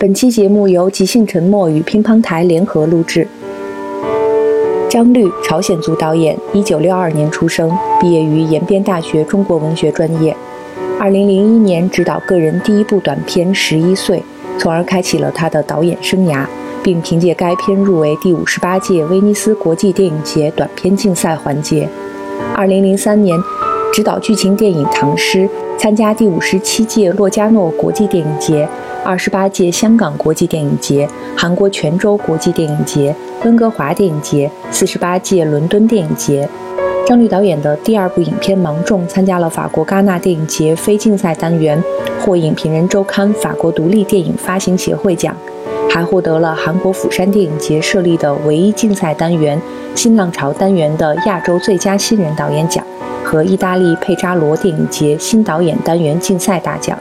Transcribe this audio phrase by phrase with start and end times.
[0.00, 3.28] 本期节目由即兴沉默与乒乓台联合录制。
[4.88, 10.34] 张律，朝鲜族导演，一九六二年出生，毕业于延边大学中国文学专业。
[10.98, 14.16] 二零零一年执导个人第一部短片《十一岁》，
[14.58, 16.46] 从而开启了他的导演生涯，
[16.82, 21.86] 并凭借该片入围第五十八届威尼斯国际电影节短片竞赛环节。
[22.54, 23.38] 二零零三年
[23.92, 25.40] 执导剧情电影《唐诗》，
[25.78, 28.66] 参加第五十七届洛迦诺国际电影节。
[29.02, 33.14] 二十八届香港国际电影节、韩国泉州国际电影节、
[33.44, 36.48] 温哥华电影节、四十八届伦敦电影节。
[37.06, 41.82] 张律导演的第二部影片《芒种》参加了法国戛纳电影节非竞赛单元，
[42.20, 45.34] 获影评人周刊法国独立电影发行协会奖，
[45.88, 49.60] 还获得了韩国釜山电影节设立的唯一竞赛单元
[49.94, 52.84] 新浪潮单元的亚洲最佳新人导演奖
[53.24, 56.96] 和意大利佩扎罗电影节新导演单元竞赛大奖。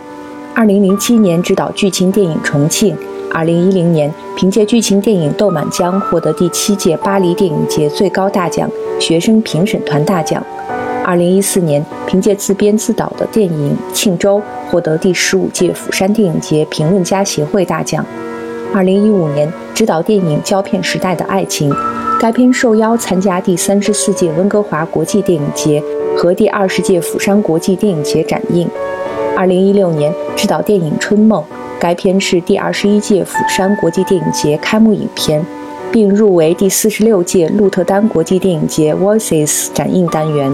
[0.55, 2.95] 二零零七年执导剧情电影《重庆》，
[3.31, 10.44] 二零一零年凭借剧情电影《豆满江》获得第七届巴黎电影节最高大奖学生评审团大奖。
[11.05, 14.38] 二零一四年凭借自编自导的电影《庆州》
[14.70, 18.05] 获得第十五届釜山电影节评论家协会大奖。
[18.73, 21.72] 二零一五年执导电影《胶片时代的爱情》，
[22.20, 25.81] 该片受邀参加第三十四届温哥华国际电影节
[26.17, 28.70] 和第二十届釜山国际电影节展映。
[29.40, 31.42] 二零一六年执导电影《春梦》，
[31.80, 35.42] 该片是第二十一届釜山国际电影节开幕影片，
[35.94, 40.54] 并入围第四十六届鹿特丹国际电影节 Voices 展映单元。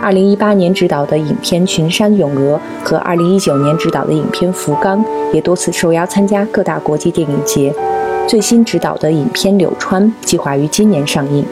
[0.00, 7.74] 二零一八年执导的影片《群山咏鹅》和二零一九年执导的影片《福冈》也多次受邀参加各大国际电影节。
[8.28, 11.44] 最新执导的影片《柳川》计划于今年上映。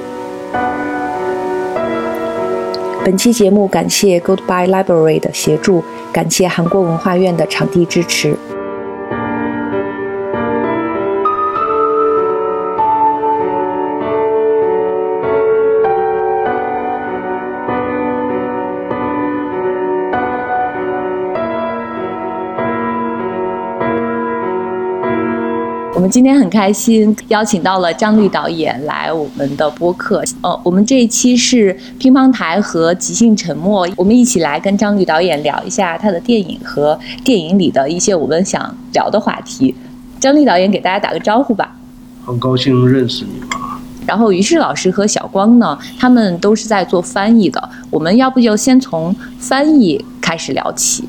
[3.08, 8.36] 本期节目感谢 Goodbye Library 的协助，感谢韩国文化院的场地支持。
[25.98, 30.22] 我们今天很开心，邀请到了张律导演来我们的播客。
[30.42, 39.74] 呃，我们这一期是乒乓台和即兴沉默，我们一起来跟张律导演聊一下他的电影和电影里的一些我们想聊的话题。
[40.20, 41.76] 张律导演给大家打个招呼吧。
[42.24, 43.80] 很高兴认识你嘛。
[44.06, 47.68] 然后于适老师和小光呢，他们都是在做翻译的。
[47.90, 51.08] 我们要不就先从翻译开始聊起。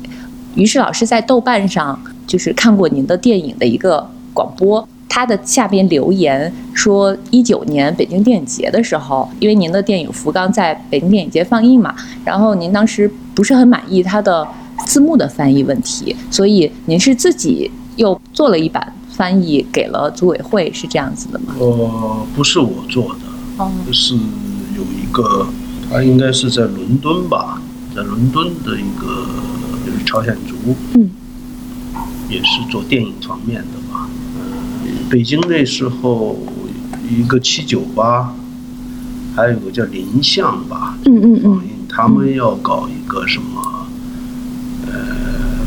[0.56, 1.96] 于适老师在豆瓣上
[2.26, 4.10] 就是看过您的电影的一个。
[4.40, 14.48] 广播，他的下边留言说，一九年北京电影节的时候，因为您的电影《福冈》在北京电影节放映嘛，然后您当时不是很满意他的
[14.86, 21.54] 字幕的翻译问题，所以您是自己又做了一版翻译给了组委会，是这样子的吗？
[21.58, 25.46] 呃，不是我做的，哦，是有一个，
[25.90, 27.60] 他应该是在伦敦吧，
[27.94, 29.26] 在伦敦的一个
[29.84, 30.54] 就是朝鲜族，
[30.94, 31.10] 嗯，
[32.30, 33.79] 也是做电影方面的。
[35.10, 36.38] 北京那时候
[37.10, 38.32] 一个七九八，
[39.34, 43.88] 还有个叫林相吧，嗯嗯嗯，他们要搞一个什么，
[44.86, 44.92] 呃，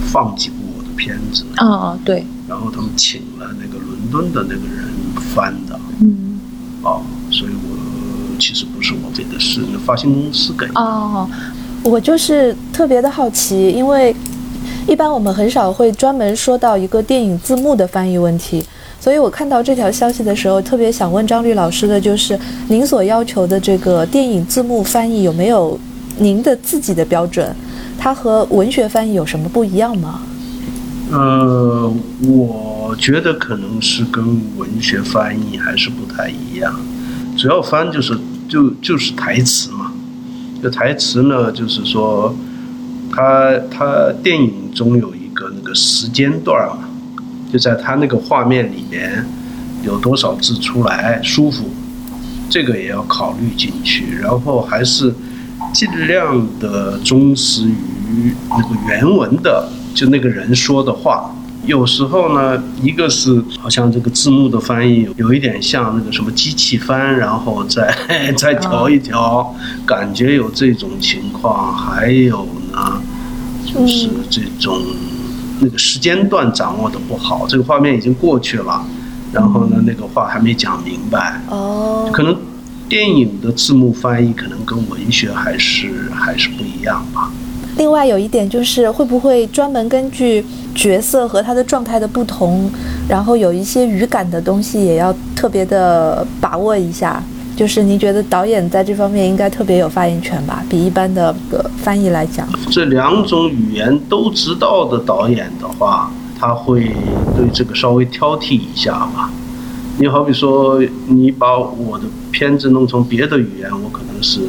[0.07, 4.87] 放几部我的片子，啊哦对，然后他们请了那个伦敦的那个人
[5.35, 6.39] 翻的，嗯，
[6.81, 10.79] 哦，所以我其实不是我给的，是那发行公司给的。
[10.79, 11.29] 哦，
[11.83, 14.15] 我就是特别的好奇，因为
[14.87, 18.62] 一般我们很少会专门说到一个电影字幕的翻译问题。
[19.03, 25.77] 所以我看到这条消息的时候，特别想问张律老师的就是，您所要求的这个电影字幕翻译有没有
[26.19, 27.53] 您的自己的标准？
[27.99, 30.21] 它和文学翻译有什么不一样吗？
[31.11, 31.93] 呃，
[32.25, 34.23] 我觉得可能是跟
[34.55, 36.73] 文学翻译还是不太一样。
[37.37, 39.91] 主要翻就是就就是台词嘛，
[40.61, 42.33] 这台词呢，就是说，
[43.11, 46.87] 它它电影中有一个那个时间段嘛。
[47.53, 49.23] 就在他那个画面里面，
[49.83, 51.69] 有多少字出来舒服，
[52.49, 54.17] 这个也要考虑进去。
[54.19, 55.13] 然后还是
[55.71, 61.29] 尽量的忠实于那个原文的，就那个人说的话。
[61.67, 67.95] 有时候呢，一个是好像这个字幕的翻译有一点像那个什么机器翻，然后再
[68.35, 71.71] 再调一调，感觉有这种情况。
[71.77, 72.99] 还有呢，
[73.63, 74.81] 就是这种。
[75.63, 78.85] 那个时间段掌握的不好，这个画面已经过去了，
[79.31, 81.41] 然后呢，那个话还没讲明白。
[81.49, 82.35] 哦，可能
[82.89, 87.31] 电影的字幕翻译可能跟文学还是还是不一样吧。
[87.77, 90.45] 另外有一点就是会不会专门根据
[90.75, 92.69] 角色和他的状态的不同，
[93.07, 97.23] 然后有一些语感的东西也要特别的把握一下。
[97.55, 100.63] 就是您觉得导演在这方面应该特别有发言权吧？
[100.69, 106.91] 比一般的个翻译来讲，这两种语言都知道的导演的话，他会
[107.35, 109.31] 对这个稍微挑剔一下吧。
[109.99, 114.41] 你好比说，你把我的片子弄成别的语言，我可能是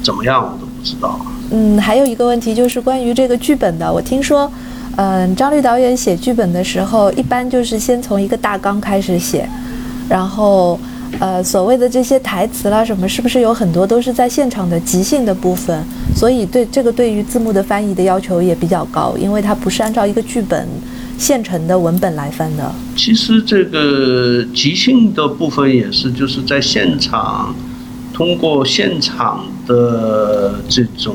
[0.00, 1.18] 怎么样，我都不知道。
[1.50, 3.92] 嗯，还有一个问题就是关于这个剧本的。
[3.92, 4.50] 我听说，
[4.94, 9.48] 嗯，张律导演写剧本的时候，一般就是先从一个大纲开始写，
[10.08, 10.78] 然后，
[11.20, 15.84] 呃，所谓的这些台词啦什么，是不是有很多都是在现场的即兴的部分？
[16.16, 20.66] 所以对这个对于字幕的翻译的要求也比较高，因为它不是按照一个剧本。
[21.18, 22.74] 现成的文本来翻的。
[22.96, 27.54] 其实这个即兴的部分也是，就是在现场，
[28.12, 31.14] 通过现场的这种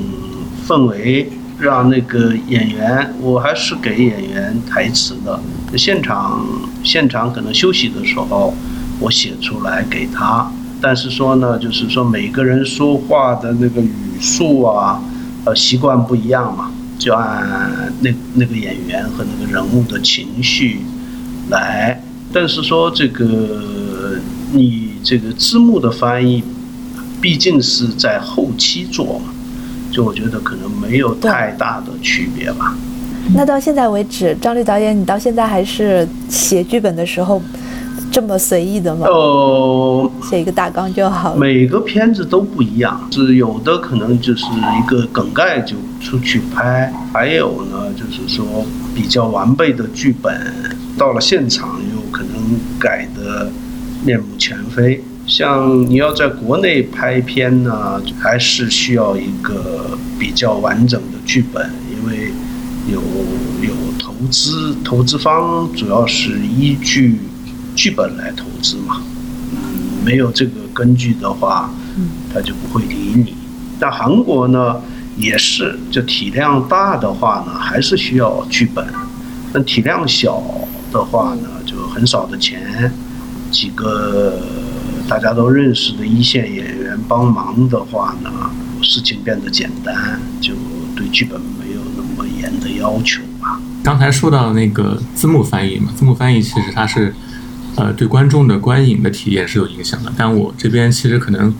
[0.66, 1.30] 氛围，
[1.60, 5.38] 让那个演员，我还是给演员台词的。
[5.76, 6.46] 现场
[6.84, 8.54] 现场可能休息的时候，
[9.00, 10.52] 我写出来给他。
[10.82, 13.92] 但是说呢，就是说每个人说话的那个语
[14.22, 15.02] 速啊，
[15.46, 16.72] 呃，习惯不一样嘛。
[17.00, 17.48] 就按
[18.02, 20.82] 那那个演员和那个人物的情绪
[21.52, 22.02] 来，
[22.34, 24.16] 但是说这个
[24.52, 26.44] 你这个字幕的翻译，
[27.22, 29.32] 毕竟是在后期做嘛，
[29.92, 32.76] 就我觉得可能没有太大的区别吧。
[33.36, 37.40] 那到现在为止，张律导演，你到现在还是写剧本的时候？
[38.12, 39.06] 这么随意的吗？
[39.08, 41.40] 呃，写一个大纲就好了。
[41.40, 48.66] 每个片子都不一样，是有的可能就是一个梗概就出去拍，还有呢就是说
[48.96, 50.42] 比较完备的剧本，
[50.98, 53.52] 到了现场又可能改的
[54.04, 55.04] 面目全非。
[55.28, 62.32] 像你要在国内拍片呢，还是需要一个比较完整的剧本，因为
[62.92, 63.02] 有
[63.62, 67.20] 有投资，投资方主要是依据。
[67.78, 69.00] 剧本来投资嘛，
[69.52, 71.70] 嗯，没有这个根据的话，
[72.34, 73.36] 他就不会理你。
[73.80, 74.82] 但韩国呢，
[75.16, 78.84] 也是，就体量大的话呢，还是需要剧本；
[79.54, 80.42] 但体量小
[80.92, 82.92] 的话呢，就很少的钱，
[83.52, 84.42] 几个
[85.08, 88.32] 大家都认识的一线演员帮忙的话呢，
[88.82, 90.56] 事情变得简单，就
[90.96, 93.62] 对剧本没有那么严的要求吧。
[93.84, 97.14] 刚才说到那个字幕翻译嘛，字幕翻译其实它是。
[97.78, 101.54] 呃，对观众的观影的体验是有影响的，但我这边其实可能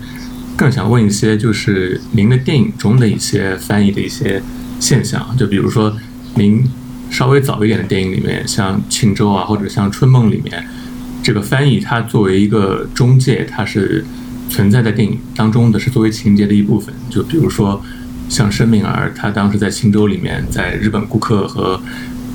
[0.56, 4.42] 更想问一些，就是您的电影中的一些翻译的一些
[4.80, 5.96] 现象，就比如说
[6.34, 6.68] 您
[7.08, 10.66] 稍微早一点的电影里面，像《庆州》啊，或者像《春梦》里面，
[11.22, 14.04] 这个翻译它作为一个中介，它是
[14.50, 16.92] 存在在电影当中的是作为情节的一部分。
[17.08, 17.80] 就比如说
[18.28, 21.80] 像申敏儿，他当时在《庆州》里面，在日本顾客和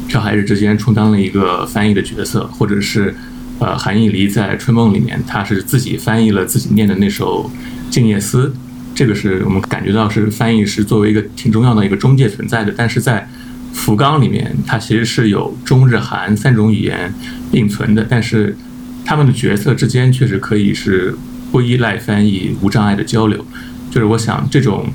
[0.08, 3.14] 朴海日之间充当了一个翻译的角色，或者是。
[3.60, 7.50] 呃，韩艺黎在《春梦》里面，他是自己翻译了自己念的那首
[7.94, 8.48] 《静夜思》，
[8.94, 12.74] 这个是我们感觉到是翻译是作为一个挺重要的一个中介存在的。
[12.76, 13.22] 但是在
[13.76, 17.14] 《福冈》里面，它其实是有中日韩三种语言
[17.52, 18.58] 并存的，但是
[19.06, 21.16] 他们的角色之间确实可以是
[21.52, 23.46] 不依赖翻译、无障碍的交流。
[23.90, 24.92] 就是我想，这种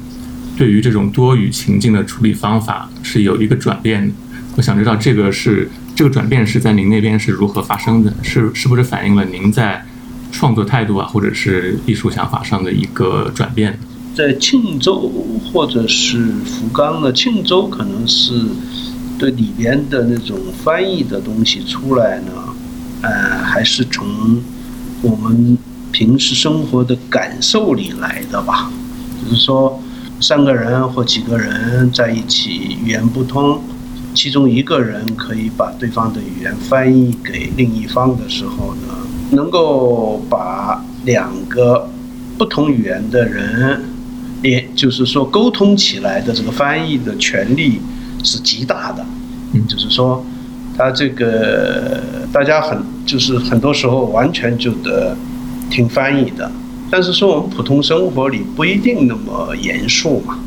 [0.59, 4.13] 对于这种多语情境的处理方法是有一个转变。
[4.57, 5.71] 我想知道这个是。
[5.99, 8.15] 这个转变是在您那边是如何发生的？
[8.23, 9.85] 是是不是反映了您在
[10.31, 13.77] 创作态度啊，或者是艺术想法上的一个转变？
[14.15, 15.11] 在庆州
[15.53, 18.33] 或者是福冈的庆州，可能是
[19.19, 22.33] 对里边的那种翻译的东西出来呢，
[23.03, 24.07] 呃，还是从
[25.03, 25.59] 我们
[25.91, 28.71] 平时生活的感受里来的吧。
[29.21, 29.83] 就是说，
[30.21, 33.61] 三个人或几个人在一起，语言不通。
[34.19, 38.93] 其中一个人可以把对方的语言翻译给另一方的时候呢，
[39.31, 41.89] 能够把两个
[42.37, 43.81] 不同语言的人
[44.43, 47.81] 也，就是说沟通起来的这个翻译的权利
[48.25, 49.07] 是极大的。
[49.53, 50.27] 嗯，就是说，
[50.77, 55.17] 他这个大家很就是很多时候完全就得
[55.71, 56.51] 听翻译的，
[56.91, 60.41] 但是说我们普通生活里不一定那么严肃嘛。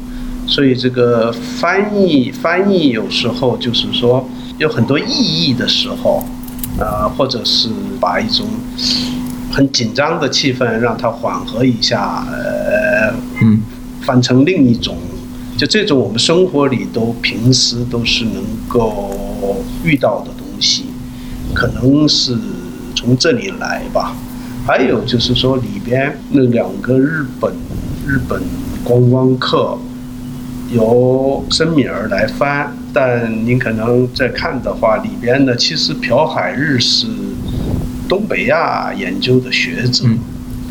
[0.51, 4.27] 所以这个翻译翻译有时候就是说
[4.58, 6.22] 有很多意义的时候，
[6.77, 7.70] 呃，或者是
[8.01, 8.46] 把一种
[9.50, 13.62] 很紧张的气氛让它缓和一下，呃，嗯，
[14.01, 14.98] 翻成另一种，
[15.58, 20.84] 就这种我们生活里都平时都是能够遇到的东西，
[21.53, 22.38] 可能是
[22.93, 24.13] 从这里来吧。
[24.67, 27.53] 还有就是说里边那两个日本
[28.05, 28.41] 日本
[28.84, 29.77] 观光客。
[30.71, 37.07] 由申敏儿来翻，但您可能在看的话，里边呢，其实朴海日是
[38.07, 40.19] 东北亚研究的学者，嗯。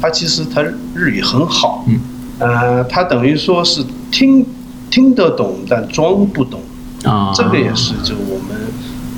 [0.00, 0.62] 他其实他
[0.94, 2.00] 日语很好，嗯。
[2.38, 4.46] 呃，他等于说是听
[4.90, 6.60] 听得懂，但装不懂，
[7.04, 8.56] 啊，这个也是就我们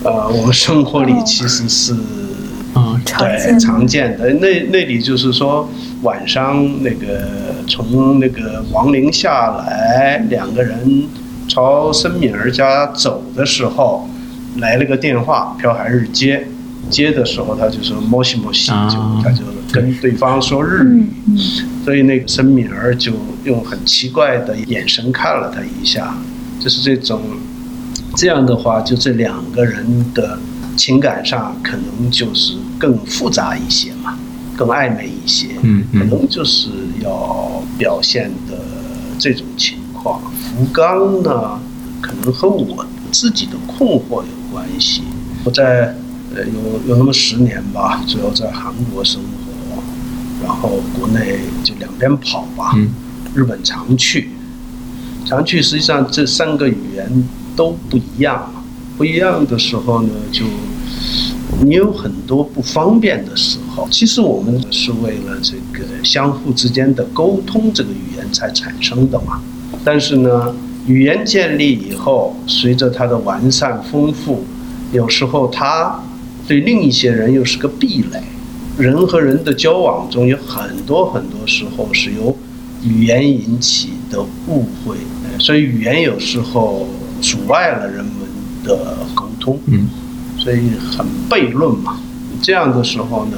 [0.02, 1.94] 呃我们生活里其实是。
[2.74, 4.32] 啊，对，常见的。
[4.40, 5.68] 那那里就是说，
[6.02, 7.28] 晚上那个
[7.68, 11.06] 从那个王陵下来，两个人
[11.48, 14.08] 朝申敏儿家走的时候，
[14.56, 16.46] 来了个电话，朴海日接，
[16.90, 18.88] 接的时候他就说摩西摩西，啊。
[18.88, 21.06] 就他就跟对方说日语，
[21.84, 23.12] 所以那个申敏儿就
[23.44, 26.14] 用很奇怪的眼神看了他一下，
[26.60, 27.20] 就是这种，
[28.16, 30.38] 这样的话，就这两个人的。
[30.74, 34.18] 情感上可能就是更复杂一些嘛，
[34.56, 36.68] 更暧昧一些，嗯嗯可能就是
[37.02, 38.58] 要表现的
[39.18, 40.20] 这种情况。
[40.20, 41.58] 福冈呢，
[42.00, 45.02] 可能和我自己的困惑有关系。
[45.44, 45.94] 我在
[46.34, 49.82] 呃有有那么十年吧，主要在韩国生活，
[50.44, 52.90] 然后国内就两边跑吧，嗯
[53.34, 54.30] 日本常去，
[55.24, 55.62] 常去。
[55.62, 57.24] 实际上这三个语言
[57.56, 58.52] 都不一样。
[58.98, 60.44] 不一样的时候呢，就
[61.60, 63.86] 你有很多不方便的时候。
[63.90, 69.40] 其实我们是为了这个相互之间的沟通，这个语言才产生的嘛。
[69.84, 70.54] 但是呢，
[70.86, 74.44] 语言建立以后，随着它的完善丰富，
[74.92, 76.02] 有时候它
[76.46, 78.22] 对另一些人又是个壁垒。
[78.78, 82.34] 人和人的交往中有很多很多时候是由
[82.82, 84.96] 语言引起的误会，
[85.38, 86.88] 所以语言有时候
[87.20, 88.14] 阻碍了人们
[88.64, 89.58] 的沟通。
[89.66, 89.86] 嗯
[90.42, 92.00] 所以很悖论嘛。
[92.42, 93.36] 这样的时候呢，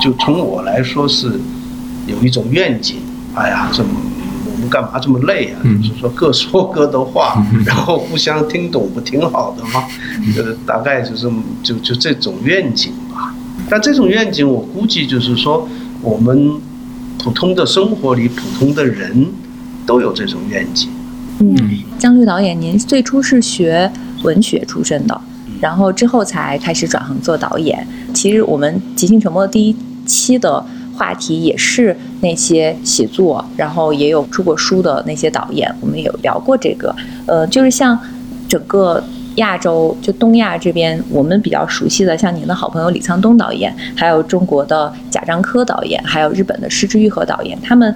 [0.00, 1.38] 就从我来说是
[2.06, 2.96] 有一种愿景。
[3.34, 3.90] 哎呀，这么
[4.50, 5.60] 我们干嘛这么累啊？
[5.62, 9.84] 嗯就是说各说各的话，然后互相听懂，不挺好的吗？
[10.38, 13.34] 呃，大概就这么就就这种愿景吧。
[13.68, 15.68] 但这种愿景，我估计就是说，
[16.00, 16.54] 我们
[17.22, 19.26] 普通的生活里，普通的人
[19.84, 20.88] 都有这种愿景。
[21.40, 21.54] 嗯，
[21.98, 25.20] 姜绿导演，您最初是学文学出身的，
[25.60, 27.86] 然后之后才开始转行做导演。
[28.14, 30.64] 其实我们《即兴沉默》第一期的
[30.96, 36.94] 话题也是那些写作，然后也有出过书的那些导演，我们有聊过这个。
[37.26, 37.98] 呃，就是像
[38.48, 39.02] 整个
[39.36, 47.94] 亚洲，就东亚这边，我们比较熟悉的，像您的好朋友李沧东导演，还有中国的贾樟柯导演，还有日本的失之愈合导演，他们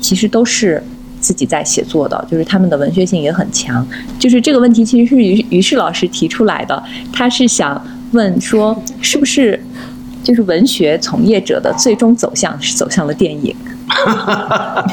[0.00, 0.82] 其实都是。
[1.20, 3.86] 自己在写作的，就是他们的文学性也很强。
[4.18, 6.82] 就是这个问题其实是于于是老师提出来的，
[7.12, 7.80] 他是想
[8.12, 9.62] 问说，是不是
[10.22, 13.54] 就是文学从业者的最终走向是走向了电影？
[13.88, 14.86] 哈哈哈哈哈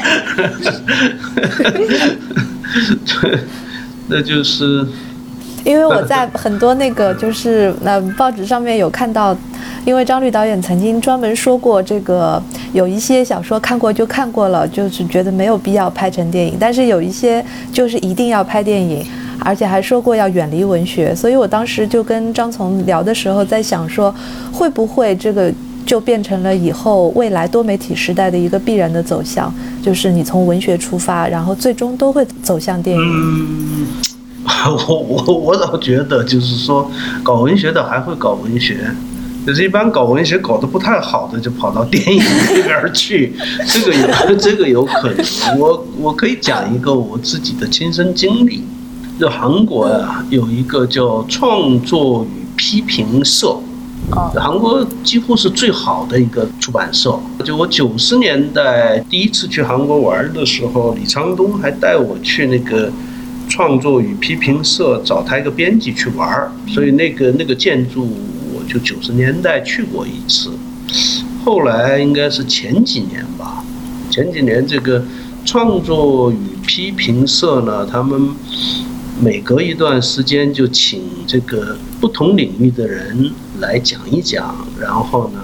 [4.08, 4.86] 那就是
[5.66, 9.36] 因为我在很多那个就是呃报纸上面有看到，
[9.84, 12.40] 因为张律导演曾经专门说过，这个
[12.72, 19.04] 有一些小说看过就看过了，就是觉得没有必要拍成电影，但是有一些就是一定要拍电影，
[19.40, 24.14] 而且还说过要远离文学，所以我当时就跟张从聊的时候在想说，
[24.52, 25.52] 会不会这个
[25.84, 33.86] 就变成了以后未来多媒体时代的一个必然的走向，就是你从文学出发，然后最终都会走向电影。
[34.88, 36.90] 我我我倒觉得就是说，
[37.22, 38.78] 搞文学的还会搞文学，
[39.46, 42.22] 就是一般搞文学搞得不太好的就跑到电影
[42.54, 43.34] 那边去，
[43.66, 43.94] 这个
[44.30, 45.58] 有这个有可能。
[45.58, 48.62] 我我可以讲一个我自己的亲身经历，
[49.18, 53.56] 就韩国啊有一个叫创作与批评社。
[54.36, 57.18] 韩国几乎是最好的一个出版社。
[57.44, 62.88] 就我九十年代第一次去韩国玩的时候，李沧东还带我去那个
[63.48, 68.08] 创作与批评社找他一个编辑去玩儿，所以那个那个建筑
[68.52, 70.50] 我就九十年代去过一次。
[71.44, 73.64] 后来应该是前几年吧，
[74.10, 75.04] 前几年这个
[75.44, 76.36] 创作与
[76.66, 78.30] 批评社呢，他们
[79.20, 85.40] 每隔一段时间就请这个不同领域的人来讲一讲，然后呢，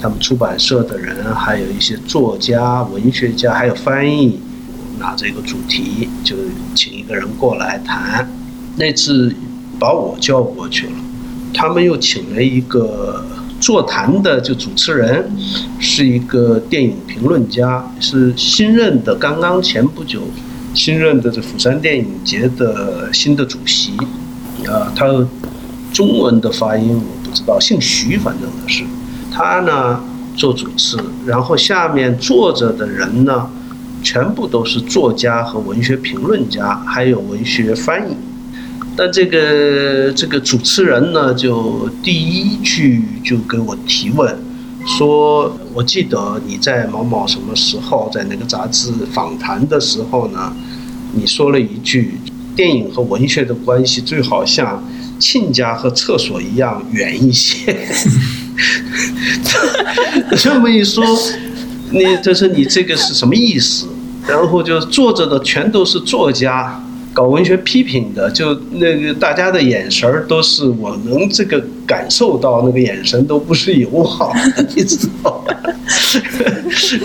[0.00, 4.40] 他们出版社的人，还有一些作家、文学家，还有翻译，
[5.02, 6.36] 拿这个主题就
[6.74, 8.26] 请一个人过来谈。
[8.76, 9.34] 那次
[9.78, 10.92] 把我叫过去了，
[11.52, 13.26] 他们又请了一个
[13.60, 15.30] 座谈的就主持人，
[15.78, 20.22] 是一个电影评论家，是新任的，刚刚前不久。
[20.74, 23.92] 新任的这釜山电影节的新的主席，
[24.66, 25.06] 啊，他
[25.92, 28.82] 中文的发音我不知道，姓徐，反正的是
[29.30, 30.00] 他呢
[30.34, 33.50] 做主持，然后下面坐着的人呢
[34.02, 38.14] 全部都是作家和文学评论家，还有文学翻译。
[38.94, 44.36] 但这个这个主持人呢，就第一句就给我提问，
[44.86, 50.52] 说：“我记得你在某某什么时候在那个杂志访谈的时候呢，
[51.14, 52.18] 你说了一句，
[52.54, 54.84] 电影和文学的关系最好像
[55.18, 57.74] 亲家和厕所一样远一些。
[60.36, 61.02] ”这么一说，
[61.90, 63.86] 你这是你这个是什么意思？
[64.26, 66.80] 然后就坐着的全都是作家。
[67.14, 75.54] 搞文学批评的，就那个大家的眼神儿都是我能这个感受到，那个眼神都不是友好的， 你知道吧？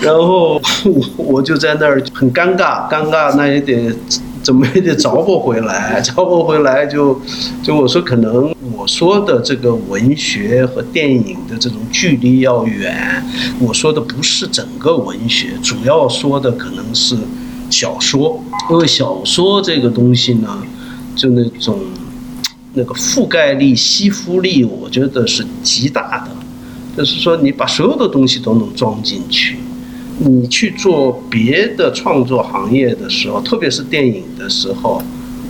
[0.00, 0.54] 然后
[0.86, 3.94] 我我就在那儿很尴尬，尴尬那也得
[4.42, 7.20] 怎么也得找不回来， 找不回来就
[7.62, 13.22] 就我说可能我说的这个文学和电影的这种距离要远，
[13.60, 17.16] 我说的不是整个文学，主要说的可能是。
[17.70, 20.62] 小说，因为小说这个东西呢，
[21.14, 21.78] 就那种
[22.72, 26.30] 那个覆盖力、吸附力，我觉得是极大的。
[26.96, 29.58] 就是说，你把所有的东西都能装进去。
[30.18, 35.02] 你去做别的创作行业的时候，特别是电影的时候，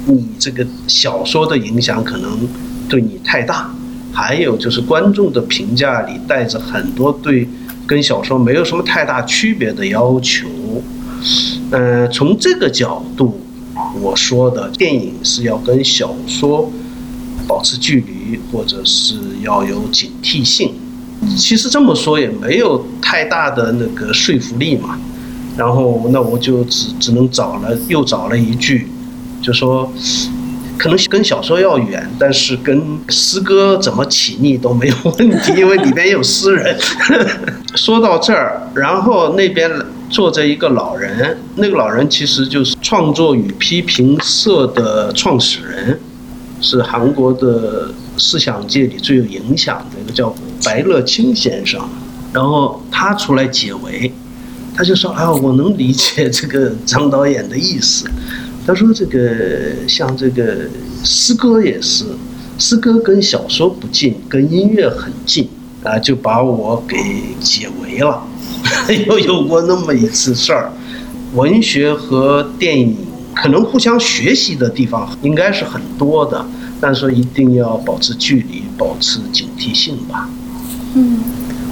[0.06, 2.46] 你这个小说的影响可能
[2.88, 3.74] 对你太大。
[4.12, 7.46] 还有就是观众的评价里带着很多对
[7.86, 10.48] 跟小说没有什么太大区别的要求。
[11.70, 13.38] 呃，从这个角度，
[14.00, 16.70] 我说的电影是要跟小说
[17.46, 20.72] 保持距离，或者是要有警惕性。
[21.36, 24.98] 其实这么说也没有太大的那个说服力嘛。
[25.56, 28.88] 然后，那我就只只能找了又找了一句，
[29.42, 29.92] 就说
[30.78, 36.76] 可能跟小说要远，但是跟诗歌怎么起逆都没有问题， 因为里边有诗人。
[37.74, 39.70] 说到这儿，然后那边。
[40.10, 46.00] 坐着一个老人，那个老人其实就是创作与批评社的创始人，
[46.62, 51.80] 是韩国的思想界里最有影响的一个叫白乐清先生。
[52.32, 54.12] 然后他出来解围，
[54.76, 58.04] 他就说：“啊，我能理解这个张导演的意思。
[58.66, 60.68] 他说这个像这个
[61.02, 62.04] 诗歌也是，
[62.58, 65.48] 诗歌跟小说不近，跟音乐很近
[65.82, 66.96] 啊，就把我给
[67.40, 68.22] 解围了。
[69.08, 70.70] ”有有过那么一次事儿，
[71.34, 72.94] 文学和电影
[73.34, 76.44] 可能互相学习的地方应该是很多的，
[76.78, 80.28] 但是一定要保持距离，保持警惕性吧。
[80.94, 81.18] 嗯，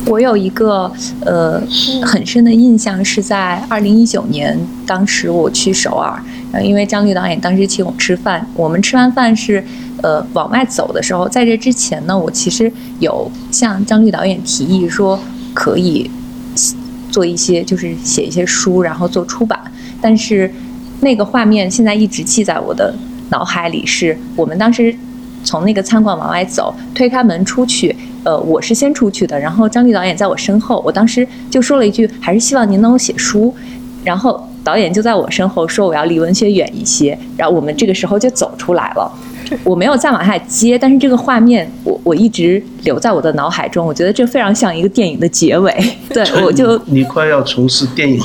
[0.07, 0.91] 我有一个
[1.25, 1.61] 呃
[2.03, 6.23] 很深的印象是在二零一九年，当时我去首尔，
[6.63, 9.65] 因为张律导演当时请我吃饭，我们吃完饭是
[10.03, 15.19] 呃往外走的时候，在这之前呢，我其实有向张律导演提议说
[15.55, 16.11] 可以。
[17.09, 19.59] 做一些就是写一些书，然后做出版。
[20.03, 20.53] 但是
[21.01, 22.95] 那个画面现在一直记在我的
[23.31, 23.87] 脑海里。
[23.87, 24.95] 是我们当时
[25.43, 27.97] 从那个餐馆往外走，推开门出去，
[28.27, 30.83] 呃，我是先出去的，然后张丽导演在我身后。
[30.85, 33.55] 我当时就说了一句：“还是希望您能够写书。”
[34.03, 39.09] 然后导演就在我身后说：“我要离文学远一些。”然后我们这个时候就走出来了。
[39.63, 43.87] 我没有再往下接，但是这个画面我我一直留在我的脑海中。
[43.87, 45.73] 我觉得这非常像一个电影的结尾。
[46.09, 48.21] 对，我就你快要从事电影，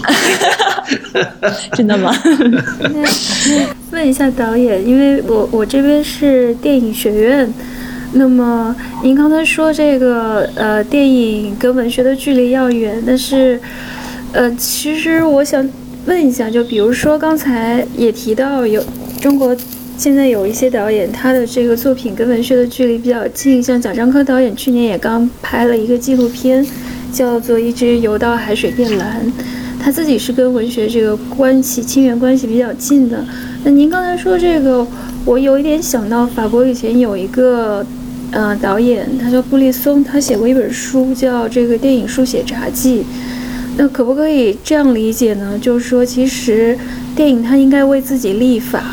[1.77, 2.11] 真的吗？
[3.93, 7.53] 问一下导演，因为我我这边是电影学院，
[8.13, 13.59] 那么您刚才说这个呃电影跟文学的距离要远，但是
[14.33, 15.67] 呃其实我想
[16.05, 18.83] 问一下，就比如说刚才也提到有
[19.19, 19.55] 中国。
[19.97, 26.65] 现在有一些导演，他的这个作品跟文学的距离比较近，像贾樟柯导演去年也刚拍了一个纪录片，
[27.13, 29.21] 叫做《一直游到海水变蓝》，
[29.79, 33.23] 他自己是跟文学这个关系亲缘关系比较近的。
[33.63, 34.87] 那您刚才说这个，
[35.23, 37.85] 我有一点想到法国以前有一个，
[38.31, 42.99] 呃，导演，他叫布列松，他写过一本书叫《这个电影书写札记》。
[43.77, 45.57] 那可不可以这样理解呢？
[45.59, 46.77] 就是说，其实
[47.15, 48.83] 电影它应该为自己立法。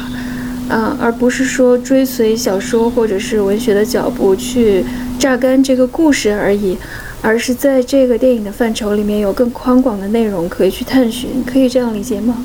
[0.68, 4.84] 啊，而不是说追随小说或者是文学的脚步去
[5.18, 6.76] 榨干这个故事而已，
[7.22, 12.36] 而是在这个电影的范畴里面有更宽广的内容可以去探寻，可以这样理解吗？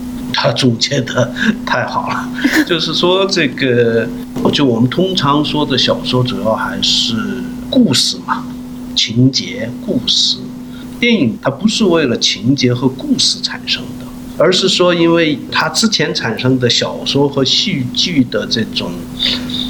[0.44, 1.34] 他总结的
[1.66, 2.30] 太好了，
[2.68, 4.06] 就是说这个，
[4.52, 7.16] 就我们通常说的小说，主要还是
[7.70, 8.44] 故事嘛，
[8.94, 10.36] 情节、故事。
[11.00, 14.06] 电影它不是为了情节和故事产生的。
[14.38, 18.92] 而是说，因为它之前产生的小说和戏剧的这种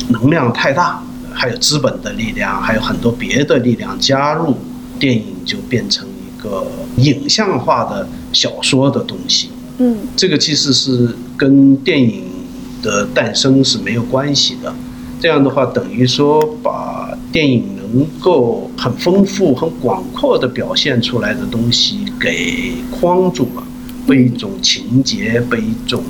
[0.10, 4.58] 能量太大，还有资本的力量，还有很多别的力量加入，
[4.98, 6.66] 电影就变成一个
[6.98, 9.52] 影像化的小说的东西。
[9.80, 12.24] 嗯这个其实是跟电影
[12.82, 14.74] 的诞生是没有关系的。
[15.20, 23.64] 这样的话，等于说把电影能够很丰富、很广阔的表现出来的东西给框住了，
[24.06, 26.04] 被一种情节、被一种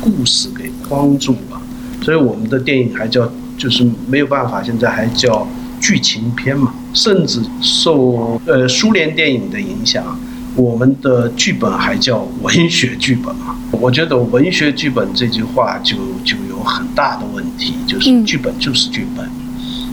[0.00, 1.60] 故事给框住了。
[2.02, 5.46] 所以我们的电影还叫，就是没有办法，现在还叫
[5.80, 10.18] 剧情片嘛，甚至受呃苏联电影的影响。
[10.58, 13.56] 我们的剧本还叫文学剧本嘛？
[13.70, 19.24] 我觉得文学剧本这句话就就有很大的问题，就是嗯剧本就是剧本。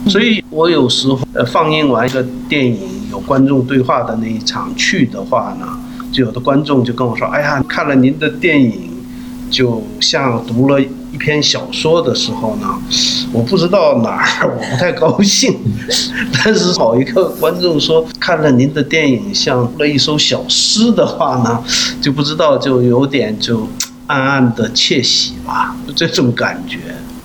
[0.10, 2.80] 所以我有时候呃放映完一个电影
[3.12, 5.68] 有观众对话的那一场去的话呢，
[6.12, 8.90] 就有的观众就跟我说：“哎呀，看了您的电影，
[9.52, 10.82] 就像读了
[11.16, 12.68] 一篇小说的时候呢，
[13.32, 15.58] 我不知道哪儿 我不太高兴。
[16.44, 21.64] 但是某一个观众说看了您的电影像了一首小诗的话呢，
[22.02, 23.66] 就不知道就有点就
[24.08, 26.80] 暗暗的窃喜吧，就这种感觉。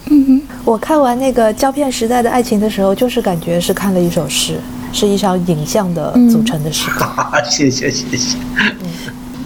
[0.09, 4.61] 嗯我看完那个胶片时代的爱情的时候，就是感觉是看了一首诗，
[4.92, 7.11] 是一场影像的组成的时光。
[7.18, 8.37] 啊，谢谢谢谢。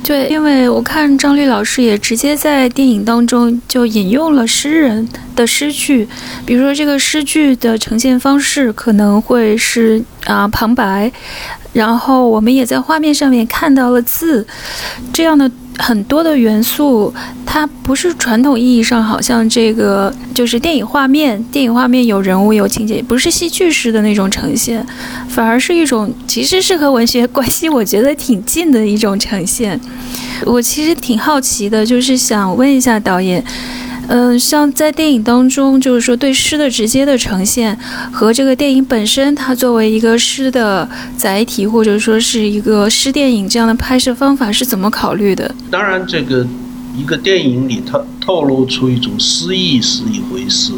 [0.05, 6.07] 对，因为我看张律老师也直接在电影当中就引用了诗人的诗句，
[6.45, 11.11] 比如说这个诗句的呈现方式可能会是啊、旁白，
[11.73, 14.47] 然后我们也在画面上面看到了字，
[15.11, 17.13] 这样的很多的元素，
[17.45, 24.87] 它不是传统意义上好像这个就是电影画面，电影画面有人物有情节，不是戏剧式的那种呈现，
[25.29, 29.79] 反而是一种其实是和文学关系我觉得挺近的一种呈现。
[30.45, 33.43] 我其实挺好奇的，就是想问一下导演，
[34.09, 37.79] 嗯、像在电影当中，就是说对诗的直接的呈现
[38.13, 45.55] 和这个电影本身，它作为一个诗的载体，或者说是一个诗电影这样的拍摄方法是怎么考虑的？
[45.71, 46.47] 当然，这个
[46.97, 50.73] 一个电影里透透露出一种诗意是一回事，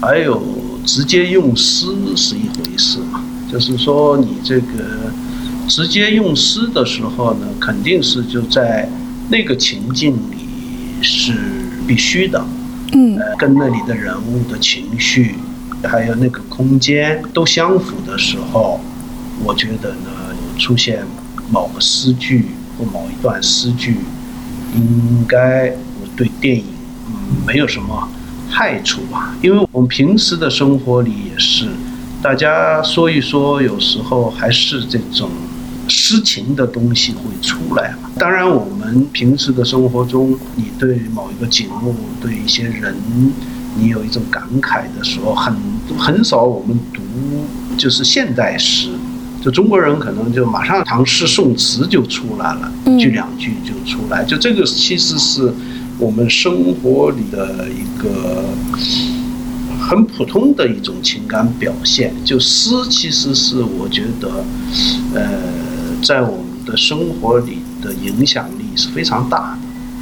[0.00, 0.42] 还有
[0.84, 3.24] 直接用诗是一回事嘛。
[3.50, 5.12] 就是说，你这个
[5.68, 8.88] 直接用诗的时候呢，肯定是就在
[9.28, 11.32] 那个情境里是
[11.86, 12.44] 必须的，
[12.92, 15.36] 嗯呃，跟那里的人物的情绪，
[15.82, 18.80] 还有那个空间都相符的时候，
[19.44, 20.10] 我觉得呢，
[20.58, 21.04] 出现
[21.50, 22.46] 某个诗句
[22.76, 23.98] 或某一段诗句，
[24.74, 25.72] 应该
[26.16, 26.64] 对电影
[27.08, 27.14] 嗯
[27.46, 28.08] 没有什么
[28.50, 29.34] 害处吧。
[29.42, 31.68] 因为我们平时的生活里也是，
[32.22, 35.30] 大家说一说，有时候还是这种
[35.88, 38.10] 诗情的东西会出来嘛。
[38.18, 42.94] 当然，我们平时的生活中，你对某一个景物、对一些人，
[43.76, 45.54] 你有一种感慨的时候，很
[45.98, 47.02] 很少我们读
[47.76, 48.90] 就是现代诗。
[49.42, 54.24] 就中国人可能就马上唐诗宋词就出来了，嗯一句两句就出来。
[54.24, 55.52] 就这个其实是
[56.00, 58.44] 我们生活里的一个
[59.78, 62.12] 很普通的一种情感表现。
[62.24, 64.44] 就诗其实是我觉得，
[65.14, 65.28] 呃，
[66.06, 69.58] 在我们的生活里的影响力是非常大的。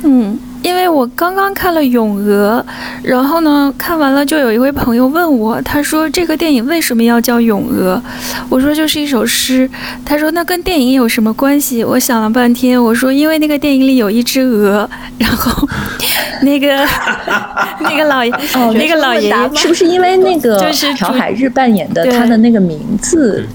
[0.07, 2.64] 嗯，因为我刚刚看了《咏鹅》，
[3.03, 8.03] 然后呢，看完了就有一位朋友问我，他说这个电影为什么要叫《咏鹅》？
[8.48, 9.68] 我说就是一首诗。
[10.07, 11.85] 他说那跟电影有什么关系？
[11.85, 15.68] 我想了半天，我说因为那个电影里有一只鹅，然后
[16.40, 16.66] 那 个
[17.81, 23.46] 那个老爷，哦那个老爷爷是不是因为那个就是主朴海日扮演的他的那个名字？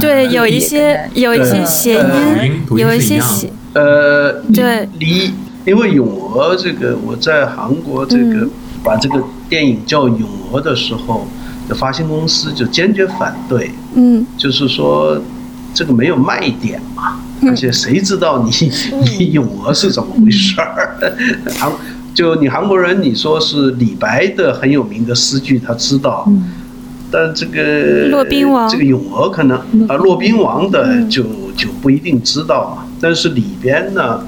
[0.00, 3.50] 对有一些有一些谐音，有一些谐。
[3.74, 5.34] 呃，对离
[5.66, 8.50] 因为咏鹅这个，我在韩国这个、嗯。
[8.84, 11.26] 把这个电影叫咏鹅的时候，
[11.68, 14.24] 的发行公司就坚决反对，嗯。
[14.36, 15.20] 就是说
[15.74, 17.50] 这个没有卖点嘛，嗯。
[17.50, 18.50] 而且谁知道你
[19.18, 20.96] 你咏鹅是怎么回事儿？
[21.58, 21.72] 韩
[22.14, 26.30] 就你韩国人，你说是李白的很有名的诗句，他知道。
[27.10, 28.68] 但这个骆宾王。
[28.68, 30.70] 这个咏鹅可能啊，骆宾王。
[30.70, 31.24] 的就
[31.56, 32.86] 就不一定知道嘛。
[33.00, 34.24] 但是里边呢，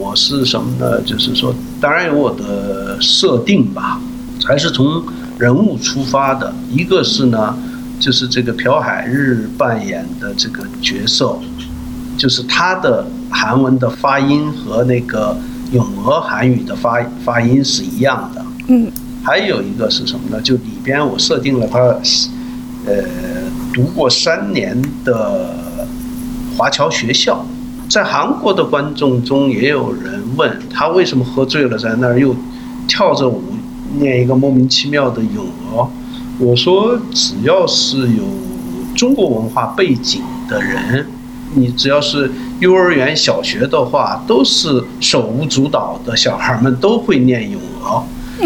[0.00, 0.98] 我是什么呢？
[1.02, 4.00] 就是说，当然有我的设定吧，
[4.46, 5.04] 还是从
[5.38, 6.50] 人物出发的。
[6.70, 7.54] 一个是呢，
[8.00, 11.38] 就是这个朴海日扮演的这个角色，
[12.16, 15.36] 就是他的韩文的发音和那个
[15.72, 18.42] 咏鹅韩语的发发音是一样的。
[18.68, 18.90] 嗯
[19.22, 20.40] 还有一个是什么呢？
[20.40, 21.78] 就里边我设定了他，
[22.86, 23.04] 呃，
[23.70, 25.54] 读过三年的
[26.56, 27.44] 华侨学校，
[27.90, 32.32] 在韩国的观众中也有人问他为什么喝醉了在那儿又
[32.86, 33.42] 跳着舞
[33.98, 35.90] 念一个莫名其妙的咏鹅。
[36.38, 38.22] 我说只要是有
[38.94, 41.04] 中国文化背景的人，
[41.56, 48.04] 你只要是幼儿园、小学的话，都是手舞足蹈的，小孩们都会念咏鹅。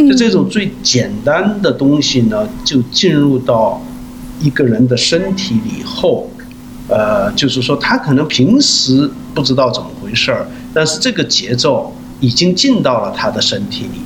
[0.09, 3.83] 就这种最简单的东西呢，就进入到
[4.41, 6.31] 一个人的身体里后，
[6.89, 14.01] 呃，就是说他可能平时不知道怎么回事儿，但是这个节奏已经进到了他的身体里，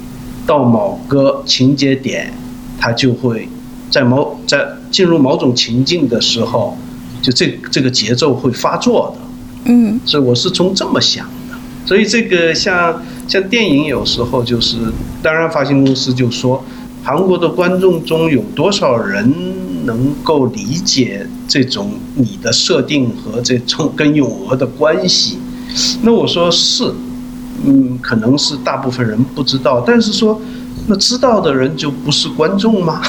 [0.47, 2.33] 到某个情节点，
[2.79, 3.49] 他就会
[3.91, 6.77] 在某在进入某种情境的时候，
[7.21, 9.71] 就这这个节奏会发作的。
[9.71, 11.57] 嗯所以我是从这么想的。
[11.85, 14.77] 所以这个像像电影有时候就是，
[15.23, 16.65] 当然发行公司就说，
[17.03, 19.33] 韩国的观众中有多少人
[19.89, 25.39] 能够理解这种你的设定和这种跟咏鹅的关系？
[26.03, 26.93] 那我说是，
[27.65, 30.41] 嗯，可能是大部分人不知道，但是说。
[30.91, 33.03] 那知道的人就不是观众吗？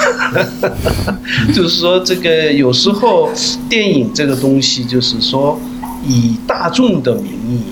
[1.54, 3.30] 就是说，这个有时候
[3.70, 5.58] 电影这个东西，就是说
[6.04, 7.62] 以大众的名义，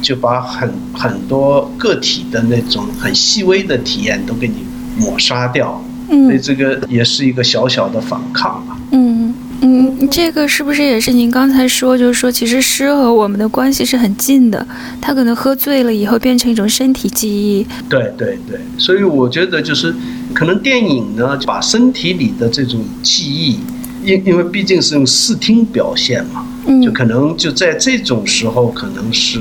[0.00, 4.54] 就把很很多个体的那种很细微的体验都给你
[4.96, 8.76] 抹杀掉，所以嗯这个也是一个小小的反抗吧。
[8.92, 14.66] 嗯嗯，这个是不是也是您刚才说，就是说其实诗和我们的关系是很近的，
[15.00, 17.66] 他可能喝醉了以后变成一种身体记忆。
[17.88, 19.94] 对对对，所以我觉得就是
[20.34, 23.58] 可能电影呢，把身体里的这种记忆，
[24.04, 29.40] 因因为毕竟是用视听表现嘛，嗯就可能就在这种时候，可能是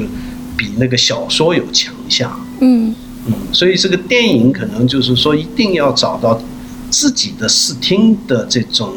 [0.55, 2.31] 比那个小说有强项。
[2.61, 2.95] 嗯
[3.27, 6.41] 嗯，所以这个电影可能就是说，一定要找到
[6.95, 8.93] 自己的视听的这种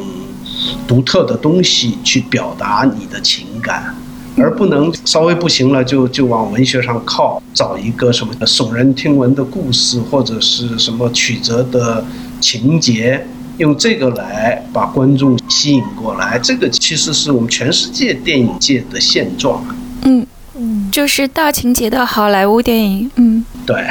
[0.87, 3.93] 独特的东西去表达你的情感，
[4.37, 12.05] 而不能稍微不行了就就往文学上靠，找一个什么耸人听闻的故事或者是什么曲折的
[12.39, 16.39] 情节，用这个来把观众吸引过来。
[16.39, 19.75] 这个其实是我们全世界电影界的现状啊。
[20.03, 23.11] 嗯，嗯就是大情节的好莱坞电影。
[23.17, 23.85] 嗯对，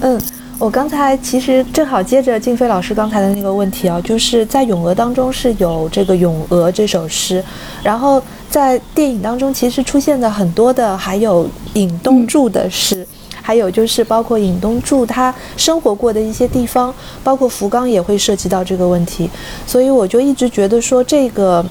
[0.00, 0.18] 嗯，
[0.62, 7.42] 我刚才其实正好接着静飞老师刚才的那个问题啊，就是在《咏鹅》当中是有这个《咏鹅》这首诗，
[7.82, 13.04] 然后在电影当中其实出现的很多的还有尹东柱的诗。
[13.42, 19.28] 还有就是包括尹东柱他生活过的一些地方，包括福冈也会涉及到这个问题，
[19.66, 21.64] 所以我就一直觉得说这个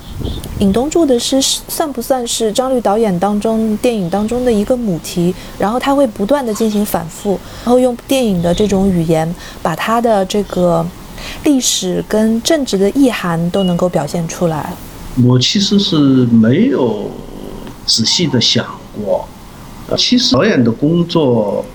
[0.59, 10.85] 尹东柱的诗算不算是张律导演当中电影当中的一个母题，然后他会不断的进行反复，然后用电影的这种语言把他的这个
[11.43, 14.73] 历史跟政治的意涵都能够表现出来。
[15.25, 15.95] 我其实是
[16.27, 17.09] 没有
[17.85, 18.65] 仔细的想，
[19.97, 21.65] 其实导演的工作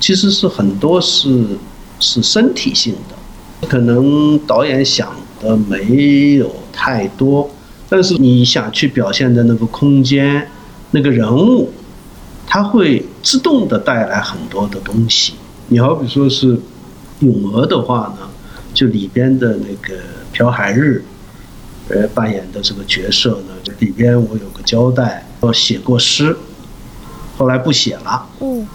[0.00, 1.44] 其实是很多是
[2.00, 7.50] 是身体性的，可能导演想的没有太多，
[7.88, 10.48] 但是你想去表现的那个空间、
[10.92, 11.70] 那个人物，
[12.46, 15.34] 它会自动的带来很多的东西。
[15.68, 16.60] 你好比说是
[17.20, 18.28] 咏鹅的话呢，
[18.72, 20.00] 就里边的那个
[20.32, 21.04] 朴海日。
[21.90, 26.36] 呃，扮演的这个角色呢，这里边我有个交代，我写过诗，
[27.38, 28.26] 后来不写了。
[28.40, 28.68] 嗯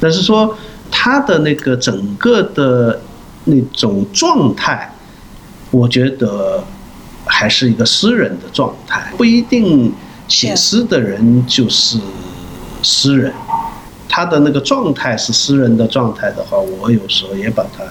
[0.00, 0.56] 但是说
[0.90, 3.00] 他的那个整个的
[3.44, 4.92] 那种状态，
[5.70, 6.62] 我觉得
[7.24, 9.92] 还是一个诗人的状态，不一定
[10.28, 11.98] 写诗的人就是
[12.82, 13.32] 诗人。
[14.08, 17.82] 他的那个状态是诗人的状态的话，我有时候也把它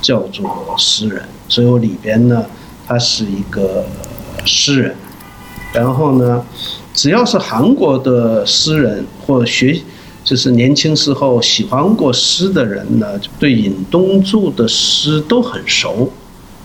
[0.00, 1.22] 叫做诗人。
[1.48, 2.44] 所以我里边呢，
[2.86, 3.84] 他是一个
[4.44, 4.96] 诗人。
[5.72, 6.44] 然后呢，
[6.98, 9.80] 只要是韩国的诗人或学，
[10.24, 13.06] 就是年轻时候喜欢过诗的人呢，
[13.38, 16.10] 对尹东柱的诗都很熟，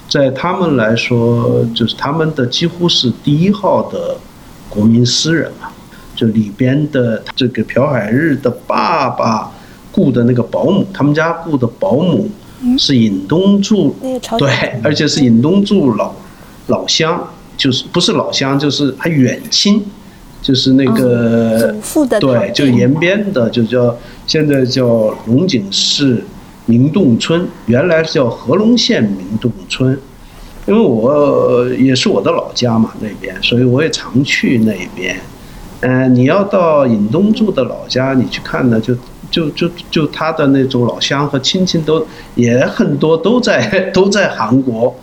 [0.10, 4.18] 在他们来说，就是他们的几乎是第一号的
[4.68, 5.70] 国民诗人嘛。
[6.16, 9.52] 就里边的这个朴海日的爸爸
[9.92, 12.28] 雇的那个保姆，他们家雇的保姆
[12.80, 13.96] 是尹东柱
[14.40, 16.12] 对，而且是尹东柱老
[16.66, 19.84] 老乡，就是不是老乡，就是他远亲，
[20.44, 24.86] 就是那个、祖父的对，就延边的，就叫现在叫
[25.26, 26.24] 龙井市
[26.66, 29.98] 明洞村，原来是叫合龙县明洞村。
[30.66, 35.20] 因为我也是我的老家嘛那边，所以我也常去那边。
[35.82, 38.96] 嗯、你要到尹东柱的老家，你去看呢，就
[39.30, 44.96] 就就就他的那种老乡和亲戚都也很多都在都在韩国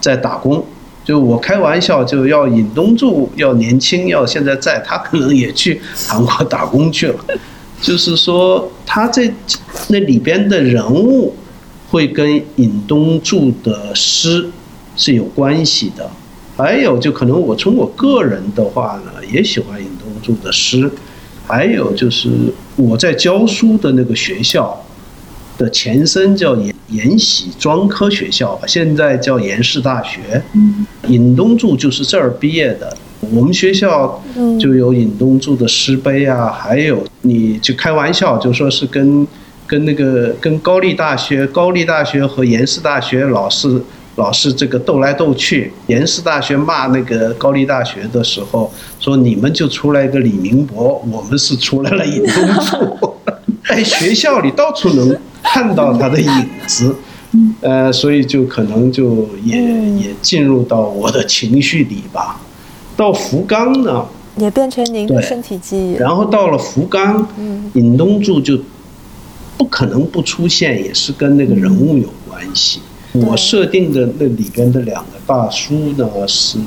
[0.00, 0.62] 在打工。
[1.06, 7.24] 就我开玩笑，就要尹东柱要年轻，要现在在，他可能也去韩国打工去了。
[7.80, 9.32] 就是说，他这
[9.86, 11.32] 那里边的人物
[11.88, 14.50] 会跟尹东柱的诗
[14.96, 16.10] 是有关系的。
[16.56, 20.90] 还有，就可能我从我个人的话呢，也喜欢尹东柱的诗，
[21.46, 22.30] 还有就是
[22.74, 24.84] 我在教书的那个学校
[25.56, 26.56] 的前身叫
[26.88, 30.42] 延延禧专科学校吧，现在叫延世大学。
[30.54, 32.96] 嗯尹东柱就是这儿毕业的。
[33.32, 34.22] 我们学校
[34.60, 39.26] 就有尹东柱的诗碑啊，还有你就开玩笑就说是跟
[39.66, 43.80] 跟那个跟高丽大学、高丽大学和延世大学老是
[44.16, 45.72] 老是这个斗来斗去。
[45.86, 48.70] 延世大学骂那个高丽大学的时候，
[49.00, 53.14] 说你们就出来一个李明博，我们是出来了尹东柱。
[53.68, 55.16] 在 学校里到处能
[55.52, 56.30] 看到他的影
[56.66, 56.94] 子，
[57.60, 62.40] 呃，所以就可能就也也进入到我的情绪里吧。
[62.96, 64.06] 到福冈呢，
[64.36, 65.94] 也变成您的身体记忆。
[65.94, 67.26] 然后到了福冈，
[67.74, 68.58] 尹东柱就
[69.56, 72.80] 不可能不出现，也是跟那个人物有关系。
[73.12, 76.58] 我设定的那里边的两个大叔呢，是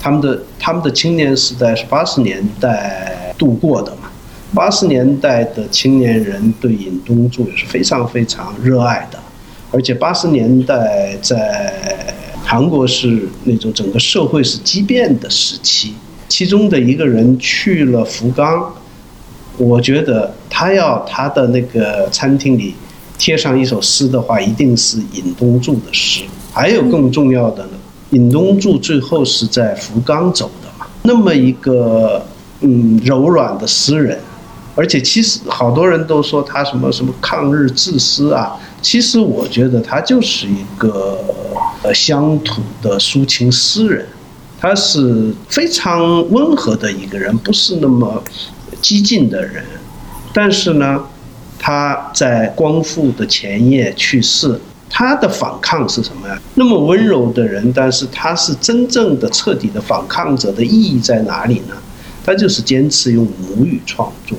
[0.00, 3.99] 他们的他们的青年时代是八十年代度过的嘛。
[4.54, 9.18] 八十年代的青年人对尹东柱也是非常非常热爱的，
[9.70, 12.14] 而且八十年代在。
[12.42, 15.92] 韩国是那种整个社会是激变的时期，
[16.28, 18.64] 其中的一个人去了福冈，
[19.56, 22.74] 我觉得他要他的那个餐厅里
[23.16, 26.24] 贴上一首诗的话，一定是尹东柱的诗。
[26.52, 27.72] 还有更重要的呢，
[28.10, 32.26] 尹东柱最后是在福冈走的嘛，那么一个
[32.62, 34.18] 嗯柔软的诗人，
[34.74, 38.56] 而且其实好多人都说他什么什么抗日志诗啊。
[38.82, 41.22] 其实我觉得他就是一个
[41.82, 44.06] 呃乡土的抒情诗人，
[44.58, 48.22] 他是非常温和的一个人，不是那么
[48.80, 49.62] 激进的人。
[50.32, 51.04] 但是呢，
[51.58, 56.40] 他在光复的前夜去世，他的反抗是什么呀？
[56.54, 61.74] 那么温柔的人，但是他是真正的彻底的反抗者的意义在哪里呢？
[62.24, 64.38] 他就是坚持用母语创作。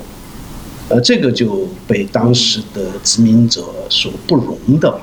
[0.91, 4.99] 呃，这个就被当时的殖民者所不容的。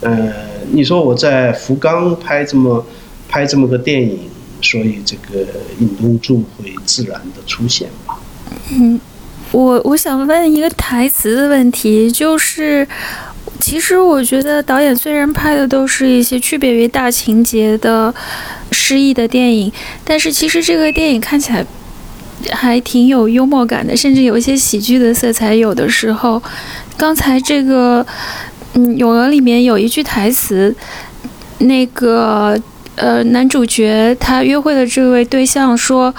[0.00, 0.32] 呃，
[0.70, 2.86] 你说我在福冈拍这么
[3.28, 4.20] 拍这么个电影，
[4.60, 5.44] 所以这个
[5.80, 8.20] 尹东柱会自然的出现吧？
[8.70, 9.00] 嗯，
[9.50, 12.86] 我我想问一个台词的问题，就是
[13.58, 18.14] 其实我觉得导演虽然拍的都是一些区别于大情节的
[18.70, 19.72] 诗意的电影，
[20.04, 21.66] 但是其实这个电影看起来。
[22.50, 25.54] 还挺有幽默感的，甚至有一些喜剧的色彩。
[25.54, 26.42] 有的时候，
[26.96, 28.04] 刚才这个，
[28.74, 30.74] 嗯，《咏鹅》里面有一句台词，
[31.58, 32.58] 那个
[32.96, 36.14] 呃，男主角他约会的这位对象说，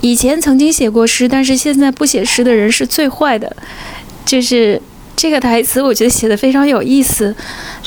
[0.00, 3.56] 以前曾经写过诗，但是现在不写诗的人是最坏的，
[4.24, 4.80] 就是。
[5.16, 7.36] 这个台词我觉得写的非常有意思，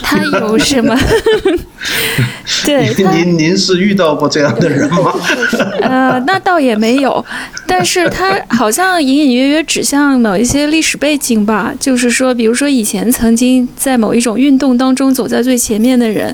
[0.03, 0.95] 他有什么？
[2.65, 5.13] 对，您您是遇到过这样的人吗？
[5.81, 7.25] 呃，那倒也没有，
[7.65, 16.33] 但是他好像隐隐约约指向某一些历史背景吧，就是说，比如说以前曾经在某一种运动当中走在最前面的人，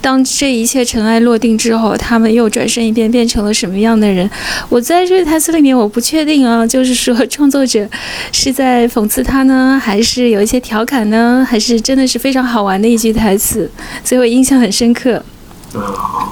[0.00, 4.28] 当这一切尘埃落定之后，他们又转身一变变成了什么样的人？
[4.68, 7.88] 我在这个台词里面我不确定啊， 就是说创作者
[8.32, 10.20] 是在讽刺他呢，还是？
[10.30, 13.70] 有一些调侃呢，还是真的是非常好玩的一句台词，
[14.04, 15.22] 所以我印象很深刻。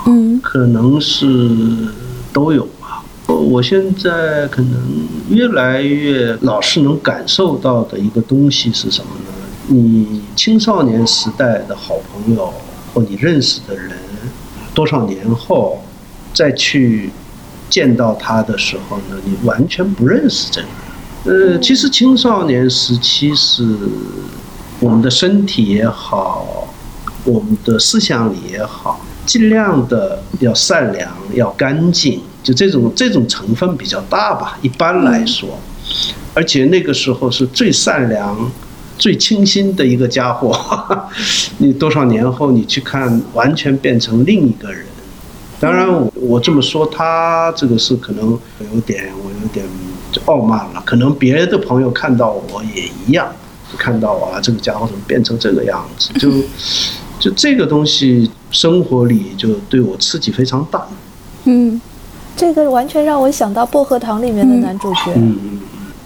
[0.07, 1.88] 嗯，可能是
[2.33, 3.02] 都有吧。
[3.26, 9.33] 我现在可能越来越老是能感受到的一个东西是什么呢？
[9.68, 12.52] 你青少年时代的好朋友
[12.94, 13.92] 或你认识的人，
[14.72, 15.85] 多少年后
[16.33, 17.11] 再去
[17.68, 21.52] 见到他的时候呢，你完全不认识这个人。
[21.52, 23.62] 呃，其实青少年时期是
[24.80, 26.68] 我们的身体也好，
[27.24, 34.56] 我们的思想里也好，尽量的要善良，要干净，就这种这种成分比较大吧。
[34.62, 35.58] 一般来说，
[36.32, 38.50] 而且那个时候是最善良、
[38.96, 40.56] 最清新的一个家伙。
[41.58, 44.86] 你多少年后你去看，完全变成另一个人。
[45.58, 48.38] 当然，我我这么说，他这个是可能
[48.72, 49.64] 有点，我有点。
[50.24, 53.30] 傲慢了，可能别的朋友看到我也一样，
[53.78, 56.12] 看到啊，这个家伙怎么变成这个样子？
[56.18, 56.31] 就
[57.18, 60.87] 就这个东西，生活里就对我刺激非常大。
[61.44, 61.81] 嗯，
[62.37, 65.12] 这个完全让我想到《薄荷糖》里面的男主角。
[65.14, 65.60] 嗯嗯，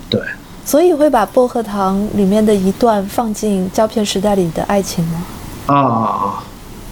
[0.09, 0.21] 对。
[0.65, 5.25] 所以会把《薄荷糖》里面的一段放进胶片时代里的爱情吗？
[5.67, 6.45] 啊，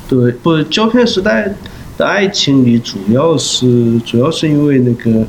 [0.08, 1.54] 对，不，胶片时代
[1.96, 5.24] 的爱情里主要是主要是因为那个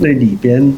[0.00, 0.76] 那里边。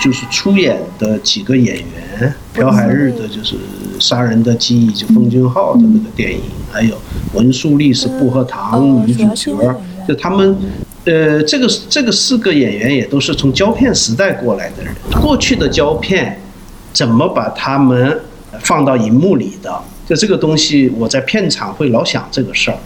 [0.00, 3.56] 就是出演的几个演员，朴海日的就是
[3.98, 6.40] 《杀人的记忆》，就奉俊昊的那个电影，
[6.72, 6.96] 还有
[7.34, 9.76] 文素丽是薄荷糖女主角，
[10.06, 10.56] 就他们
[11.04, 16.40] 呃，这个这个四个演员也都是从胶片时代过来的人，过去的胶片
[16.92, 18.20] 怎么把他们
[18.60, 19.80] 放到荧幕里的？
[20.06, 22.78] 就这个东西，我在片场会老想这个事儿。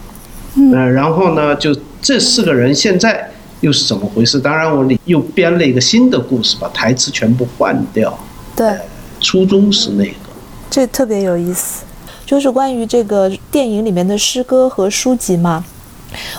[0.55, 3.31] 嗯，然后呢，就这四个人现在
[3.63, 4.39] 又是怎么回事？
[4.39, 8.17] 当然，我里又编了一个新的故事，把台词全部换掉。
[8.55, 8.77] 对，
[9.21, 10.31] 初衷是那个，
[10.69, 11.85] 这特别有意思，
[12.27, 15.65] 就是关于这个电影里面的诗歌和书籍嘛。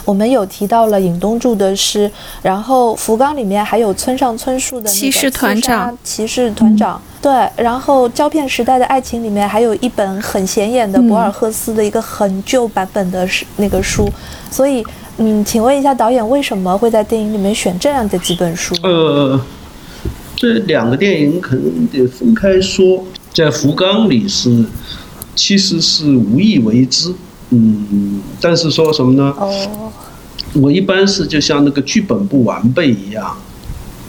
[0.04, 2.08] 我们有提到了尹东柱的诗，
[2.42, 7.02] 然后福冈里面还有村上春树的《骑士团长》，骑士团长。
[7.20, 14.08] 对，然后胶片时代的爱情里面还有一本很显眼的博尔赫斯的一个很旧版本的那个书，
[14.48, 14.86] 所以，
[15.18, 18.74] 嗯，请问一下导演，为什么会在电影里面选这样的几本书？
[18.82, 19.40] 呃。
[20.36, 23.02] 这两个电影可能得分开说，
[23.32, 24.64] 在福冈里是，
[25.34, 27.14] 其实是无意为之，
[27.50, 29.32] 嗯，但是说什么呢？
[29.38, 29.92] 哦，
[30.54, 33.34] 我一般是就像那个剧本不完备一样，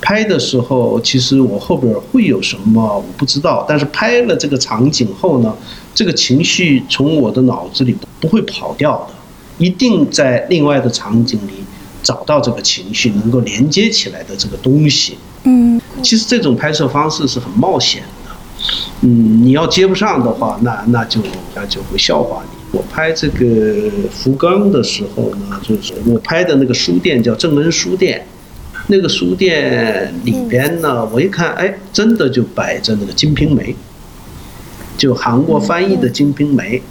[0.01, 5.55] 拍的时候其实我后边会有什么我不知道，但是拍了这个场景后呢，
[5.93, 9.14] 这个情绪从我的脑子里不会跑掉的，
[9.57, 11.63] 一定在另外的场景里
[12.03, 15.17] 找到这个情绪能够连接起来的这个东西。
[15.43, 18.31] 嗯，其实这种拍摄方式是很冒险的，
[19.01, 21.21] 嗯，你要接不上的话，那那就
[21.53, 22.77] 那就会笑话你。
[22.77, 28.25] 我拍这个福冈的时候呢，就是我拍的那个书店叫正恩书店，
[28.87, 33.63] 那个书店里边呢，我一看，哎，真的就摆着那个《金瓶梅》，
[34.97, 36.81] 就韩国翻译的《金瓶梅》，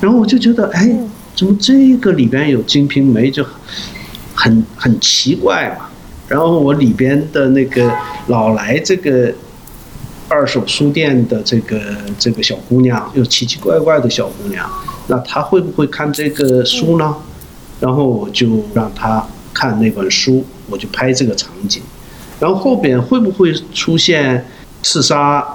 [0.00, 0.94] 然后我就觉得，哎，
[1.34, 3.44] 怎么这个里边有《金瓶梅》，就
[4.34, 5.86] 很很奇怪嘛。
[6.28, 7.92] 然后我里边的那个
[8.28, 9.32] 老来这个
[10.28, 11.80] 二手书店的这个
[12.18, 14.68] 这个小姑娘，又奇奇怪怪的小姑娘，
[15.08, 17.14] 那她会不会看这个书呢？
[17.80, 21.82] 然后我就让她看那本书，我就拍这个场景。
[22.40, 24.46] 然后后边会不会出现
[24.82, 25.46] 刺杀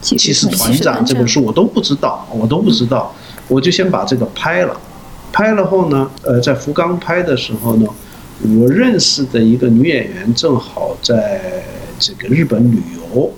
[0.00, 3.14] 骑士团长这本书，我都不知道，我都不知道。
[3.46, 4.74] 我就先把这个拍了，
[5.34, 7.88] 拍了后呢，呃，在福冈拍的时候呢。
[8.58, 11.40] 我认识的一个女演员正好在
[12.00, 13.32] 这个日本旅游，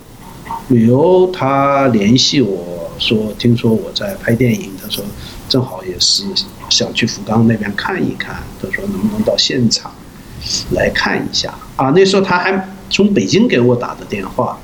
[0.69, 5.05] 旅游她联系我说，听说我在拍电影，她说
[5.51, 6.25] 正好也是
[6.71, 9.93] 想去福冈那边看一看，她说能不能到现场
[10.71, 11.91] 来看一下啊？
[11.95, 14.59] 那时候她还从北京给我打的电话，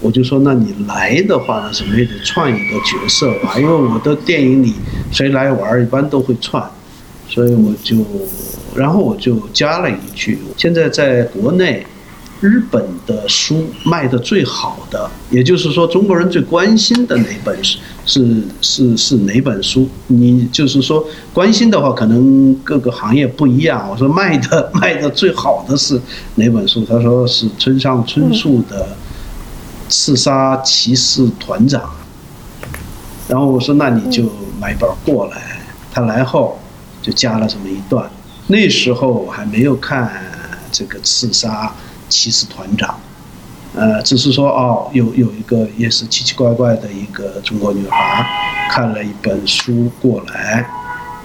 [0.00, 4.74] 我就说那你来的话呢，怎么也得串一个角色吧，因为我的电影里
[5.10, 6.62] 谁来玩一般都会串，
[7.28, 7.96] 所以我就。
[8.76, 11.84] 然后我就加了一句：现在在国内，
[12.40, 19.88] 日本的书卖的最好的，也就是说中国人最关心的哪本是是是是哪本书？
[20.06, 23.88] 你就是说关心的话，可能各个行业不一样。
[23.90, 26.00] 我说卖的卖的最好的是
[26.36, 26.84] 哪本书？
[26.84, 28.86] 他说是村上春树的
[29.90, 31.82] 《刺杀骑士团长》。
[33.26, 35.58] 然后我说那你就买本过来。
[35.90, 36.56] 他来后
[37.08, 38.06] 就加了这么一段。
[38.48, 40.12] 那时候我还没有看
[40.70, 41.72] 这个刺杀
[42.10, 43.00] 骑士团长，
[43.74, 48.26] 呃，只是说哦，有有一个也是奇奇怪怪的一个中国女孩，
[48.70, 50.68] 看了一本书过来，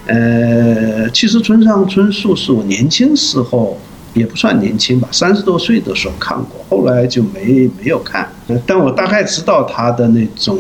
[0.07, 3.77] 呃，其实村上春树是我年轻时候
[4.13, 8.29] 也不算年轻吧，三十多岁的时候看过，后来就没没有看，
[8.65, 10.57] 但我大概知道他的那种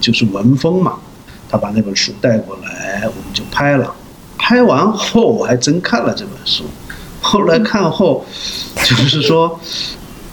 [0.00, 0.98] 就是文风嘛，
[1.48, 3.94] 他把那本书带过来，我们就拍了。
[4.50, 6.64] 拍完后我还真看了这本书，
[7.20, 8.26] 后来看后，
[8.82, 9.60] 就是说，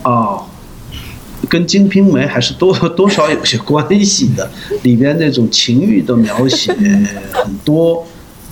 [0.01, 0.41] 啊，
[1.47, 4.49] 跟《金瓶梅》还是多 多少有些关系的，
[4.81, 6.73] 里边那种情欲的描写
[7.31, 8.03] 很多，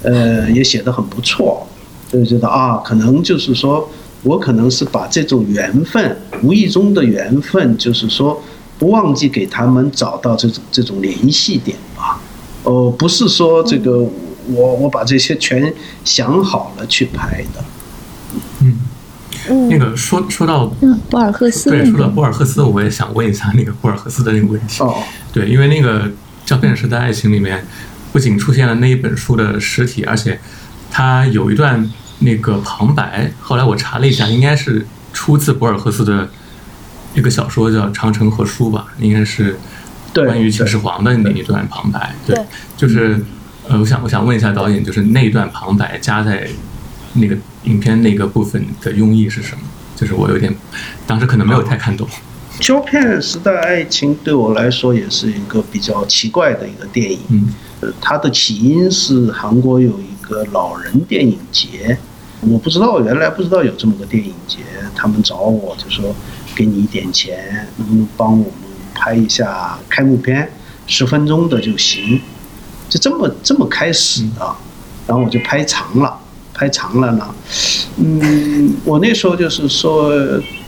[0.04, 1.66] 呃，也写得很不错，
[2.12, 3.90] 就觉得啊，可能就是说
[4.22, 8.40] 我可能是把这种缘分，无意中的缘分，就是说
[8.78, 12.22] 不忘记给他们找到这种这种联系点吧，
[12.66, 14.08] 哦，不是说这个。
[14.48, 15.74] 我我把这些全
[16.04, 17.64] 想好了去拍的，
[18.62, 24.84] 嗯，那个说说到嗯博尔赫斯，对，说到博尔赫斯，我也想问一下那个博尔赫斯的那个问题。
[24.84, 26.08] 哦，对，因为那个
[26.46, 27.66] 《胶片时代爱情》里面
[28.12, 30.40] 不仅出现了那一本书的实体，而且
[30.92, 33.32] 它有一段那个旁白。
[33.40, 36.30] 后来我查了一下，应该是出自博尔赫斯的
[37.14, 39.58] 一个小说，叫《长城和书》吧，应该是
[40.14, 42.16] 关于秦始皇的那一段旁白。
[42.28, 42.40] 对，
[42.78, 43.24] 就是。
[43.68, 46.48] 呃，我想我想问一下导演，就是那段旁白加在
[47.14, 49.62] 那个影片那个部分的用意是什么？
[49.96, 50.54] 就是我有点
[51.08, 52.08] 当时可能没有太看懂。
[52.60, 57.20] 胶片时代爱情对我来说也是一个比较奇怪的一个电影。
[57.30, 57.48] 嗯，
[57.82, 61.98] 呃，它的起因是韩国有一个老人电影节，
[62.42, 64.60] 我不知道，原来不知道有这么个电影节，
[64.94, 66.16] 他们找我就说
[66.56, 68.54] 给你一点钱，能不能帮我们
[68.94, 70.50] 拍一下开幕片，
[70.88, 72.22] 十分钟的就行，
[72.90, 74.56] 就这么这么开始的，
[75.08, 76.18] 然后我就拍长了，
[76.54, 77.36] 拍长了呢，
[77.98, 80.14] 嗯， 我那时候就是说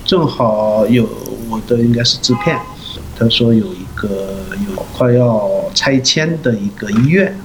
[0.05, 1.07] 正好有
[1.49, 2.59] 我的应该是制片，
[3.17, 4.35] 他说有一个
[4.69, 7.37] 有快要拆迁的一个医院。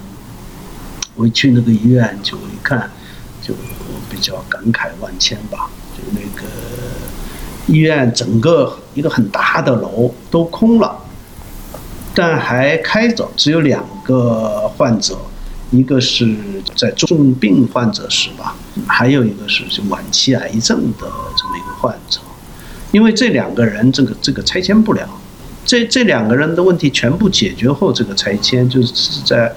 [1.15, 2.89] 我一去那个医院，就一看，
[3.39, 3.53] 就
[4.09, 5.69] 比较感慨万千吧。
[5.95, 6.47] 就那个
[7.67, 10.97] 医院整个一个很大的楼都空了，
[12.13, 15.17] 但还开着，只有两个患者，
[15.71, 16.35] 一个是
[16.75, 18.55] 在重病患者室吧，
[18.87, 22.19] 还有一个是就晚期癌症的这么一个患者。
[22.91, 25.07] 因为这两个人，这个这个拆迁不了，
[25.65, 29.53] 这这两个人的问题全部解决后，这个拆迁就是在。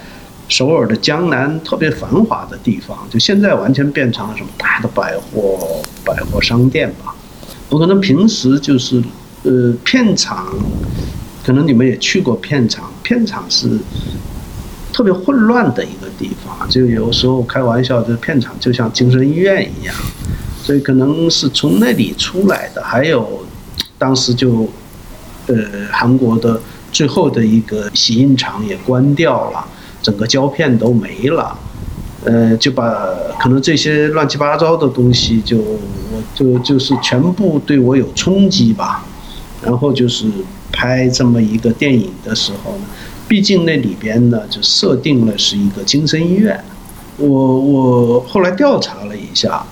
[0.48, 7.12] 首尔的江南特别繁华的地方，就现在完全变成了什么大的百货百货商店吧。
[7.68, 9.02] 我可能平时就是，
[9.42, 10.54] 呃，片场，
[11.46, 13.78] 可能你们也去过片场，片场是
[14.92, 16.68] 特别混乱的一个地方。
[16.68, 19.94] 就有时候开玩笑，这片场就像精神医院一样。
[20.60, 22.82] 所以可能是从那里出来的。
[22.82, 23.46] 还有，
[23.96, 24.68] 当时就，
[25.46, 25.54] 呃，
[25.92, 29.64] 韩国的最后的一个洗印厂也关掉了。
[30.02, 31.56] 整个胶片都没了，
[32.24, 32.92] 呃，就把
[33.38, 39.06] 可能这些乱七八糟的东西，就我就就是全部对我有冲击吧。
[39.62, 40.26] 然后就是
[40.76, 42.84] 拍这么一个电影的时候呢，
[43.26, 46.62] 毕竟那里边呢就设定了是一个精神医院。
[47.16, 49.64] 我我后来调查了一下，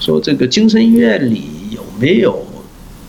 [0.00, 2.44] 说这个精神医院里有没有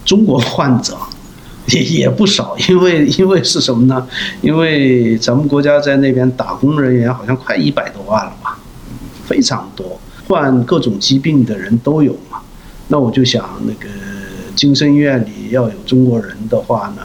[0.05, 0.95] 中国患者？
[1.73, 4.07] 也也不少，因为因为是什么呢？
[4.41, 8.57] 因为咱们国家在那边打工人员好像快一百多万了吧，
[9.27, 12.39] 非常多，患各种疾病的人都有嘛。
[12.87, 13.87] 那我就想，那个
[14.55, 17.03] 精神医院里要有中国人的话呢，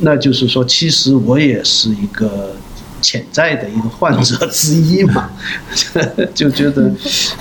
[0.00, 2.54] 那就是说，其实我也是一个
[3.00, 5.30] 潜在的一个患者之一嘛，
[6.34, 6.90] 就觉得，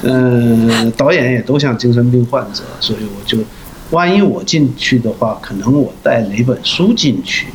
[0.04, 3.38] 嗯，导演也都像精神病患者，所以我就。
[3.92, 7.48] 万一我进去的话，可能我带哪本书进去？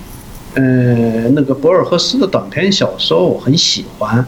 [0.55, 4.27] 呃，那个博尔赫斯的短篇小说我很喜欢，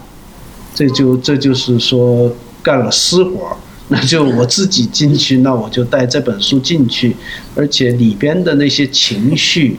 [0.73, 3.57] 这就这就是说干了私活
[3.89, 7.13] 那就我自己进去，那我就带这本书进去，
[7.53, 9.77] 而且里边的那些情绪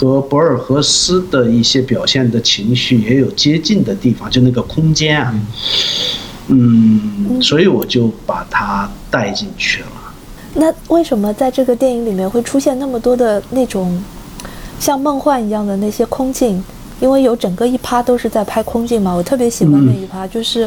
[0.00, 5.34] 和博尔赫斯的一些表现的情绪也有接近的地方，就那个空间啊，
[6.46, 9.88] 嗯，所以我就把它带进去了。
[10.54, 14.02] 那为什么在这个电影里面会出现那么多的那种
[14.78, 16.64] 像梦幻一样的那些空镜？
[16.98, 20.66] 因为有整个一趴都是在拍空镜嘛，我特别喜欢那一趴，就是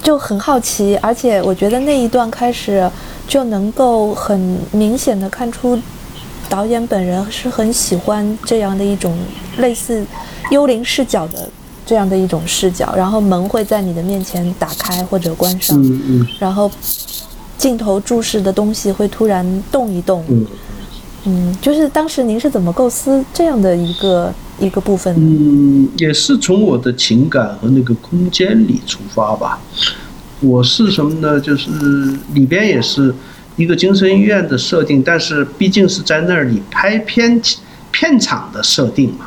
[0.00, 2.88] 就很好奇，而且我觉得那一段开始
[3.26, 5.76] 就能够很明显的看出
[6.48, 9.16] 导演本人是很喜欢这样的一种
[9.58, 10.04] 类似
[10.50, 11.48] 幽灵视角的
[11.86, 15.80] 这样的一种视角，然后门会在你的面前打开或者关上，
[16.38, 16.70] 然后。
[17.58, 20.46] 镜头注视的东西会突然动一动，嗯，
[21.24, 25.20] 嗯，就是当时您是怎么构思这样的一个一个部分的？
[25.20, 29.58] 嗯，也是从我的情感和那个空间里出发吧。
[30.38, 31.40] 我是什么呢？
[31.40, 31.68] 就是
[32.32, 33.12] 里边也是
[33.58, 37.38] 一个精神医院的设定，但是毕竟是在那里拍片
[37.90, 39.26] 片场的设定嘛。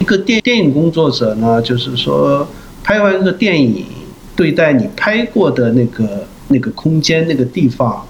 [0.00, 2.48] 一个电电影工作者呢，就是说
[2.82, 3.86] 拍完一个电影，
[4.34, 6.26] 对待你拍过的那个。
[6.48, 8.06] 那个空间，那个地方，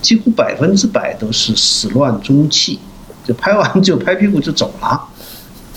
[0.00, 2.78] 几乎百分之百都是始乱终弃，
[3.26, 5.08] 就拍完就拍屁股就走了。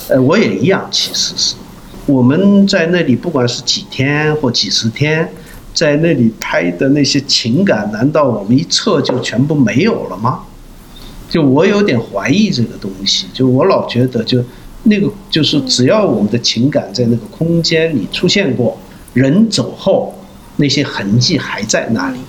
[0.07, 1.55] 呃，我也一样，其实是
[2.05, 5.28] 我们在那里，不管是几天或几十天，
[5.74, 10.42] 在那里拍的那些情感，难道我们一撤就全部没有了吗？
[11.30, 14.44] 就我有点怀疑这个东西，就我老觉得，就
[14.84, 18.78] 那个就是只要我们的情感在那个空间里出现过，
[19.14, 20.14] 人走后。
[20.58, 22.20] 那些痕迹还在那里，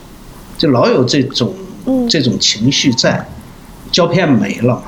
[0.57, 1.53] 就老有这种
[2.09, 3.27] 这种情绪在。
[3.91, 4.85] 胶片没了嘛，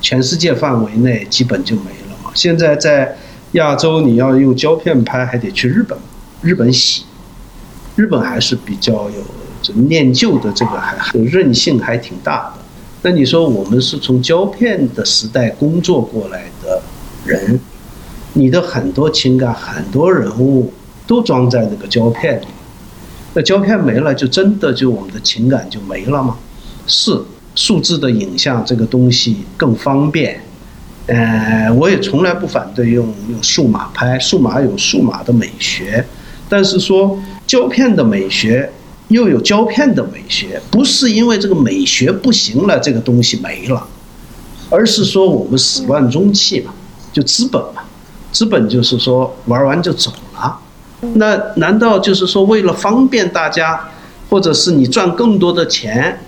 [0.00, 2.30] 全世界范围内基本就没了嘛。
[2.32, 3.14] 现在在
[3.52, 5.98] 亚洲，你要用胶片拍，还得去日本，
[6.40, 7.02] 日本洗。
[7.96, 9.24] 日本还是比较有
[9.62, 12.62] 这念旧的，这个还韧性还挺大的。
[13.02, 16.82] 那你说我们是从胶片的时代工作过来的
[17.24, 17.58] 人，
[18.32, 20.72] 你的很多情感、很多人物。
[21.06, 22.46] 都装在那个胶片里，
[23.34, 26.34] 那胶片没了，就真的就我们的情感就没了吗？
[26.86, 27.20] 是，
[27.54, 30.40] 数字的影像这个东西更方便，
[31.04, 36.02] 呃，我也从来不反对用用数码拍，数码有数码的美学，
[36.48, 38.70] 但是说胶片的美学
[39.08, 43.86] 又有胶片的美学，不是因为这个美学不行了，这个东西没了，
[44.70, 46.72] 而是说我们始乱终弃嘛，
[47.12, 47.82] 就资本嘛，
[48.32, 50.60] 资本就是说玩完就走了。
[51.14, 53.78] 那难道就是说为了方便大家，
[54.30, 56.18] 或者是你赚更多的钱，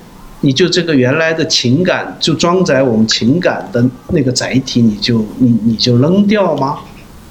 [0.42, 6.80] 你就这个原来的情感就装载我们情感的那个载体，你就你你就扔掉吗？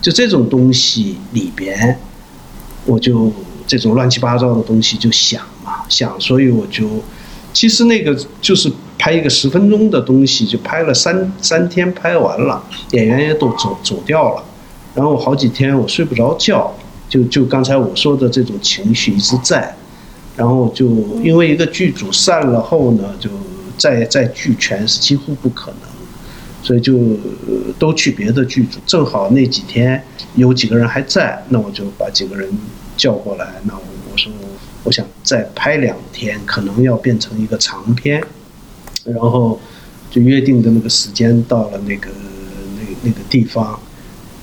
[0.01, 1.99] 就这种东西里边，
[2.85, 3.31] 我就
[3.67, 6.87] 这种乱七八糟的东西就想嘛想，所以我就
[7.53, 14.43] 其实那个就是拍一个十分钟的东西，就拍了三三天拍完了，演员也都走走掉了，
[14.93, 16.73] 然后好几天我睡不着觉。
[17.07, 19.73] 就就刚才我说的这种情绪一直在，
[20.35, 20.87] 然后就
[21.23, 23.29] 因为一个剧组散了后呢，就
[23.77, 25.89] 再再聚全是几乎不可能，
[26.63, 26.97] 所以就
[27.77, 28.79] 都去别的剧组。
[28.87, 30.03] 正好那几天
[30.33, 32.49] 有几个人还在，那我就把几个人
[32.95, 33.53] 叫过来。
[33.63, 34.31] 那我我说
[34.83, 38.23] 我想再拍两天，可能要变成一个长片，
[39.03, 39.59] 然后
[40.09, 42.09] 就约定的那个时间到了那个
[42.75, 43.79] 那那个地方，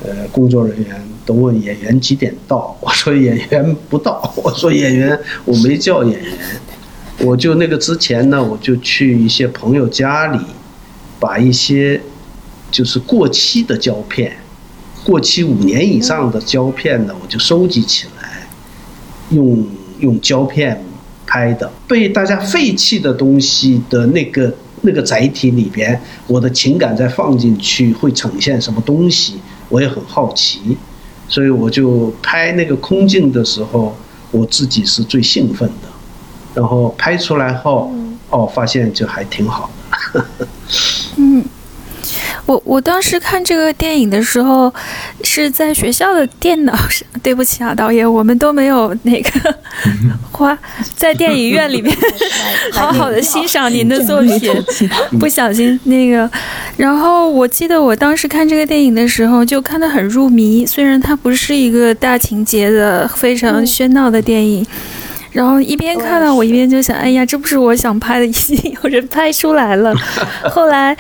[0.05, 1.03] 呃，工作人员。
[1.24, 2.76] 都问演员几点到？
[2.80, 4.34] 我说演员不到。
[4.42, 6.36] 我说演员我没叫演员，
[7.20, 10.40] 我就那个之前呢，我就去一些朋友家里，
[11.20, 12.00] 把一些
[12.72, 14.36] 就是过期的胶片，
[15.05, 18.22] 过期五年以上的胶片呢，我就收集起来，
[19.33, 19.66] 用
[20.01, 20.83] 用胶片
[21.26, 21.70] 拍的。
[21.87, 29.35] 被大家废弃的东西的那个那个载体里边，我的情感再放进去会呈现什么东西？
[29.68, 30.76] 我也很好奇。
[31.28, 33.97] 所以我就拍那个空镜的时候，
[34.30, 35.89] 我自己是最兴奋的，
[36.55, 37.91] 然后拍出来后，
[38.28, 39.70] 哦，发现就还挺好
[40.12, 40.26] 的。
[41.16, 41.43] 嗯。
[42.47, 44.72] 我我当时看这个电影的时候，
[45.22, 47.07] 是在学校的电脑上。
[47.22, 49.55] 对不起啊，导演，我们都没有那个
[50.32, 50.59] 花
[50.97, 51.97] 在电影院里面
[52.72, 54.40] 好好的欣赏您的作品，
[55.20, 56.28] 不小心那个。
[56.76, 60.66] 然后我记得我当时看这个电影的时候，就看得很入迷。
[60.66, 64.66] 虽然它不是一个大情节的、非常喧闹的电影。
[65.33, 69.95] 然后一边看到我一边就想，哎呀，这不是我想拍的，已经有人拍出来了。
[70.51, 70.95] 后来，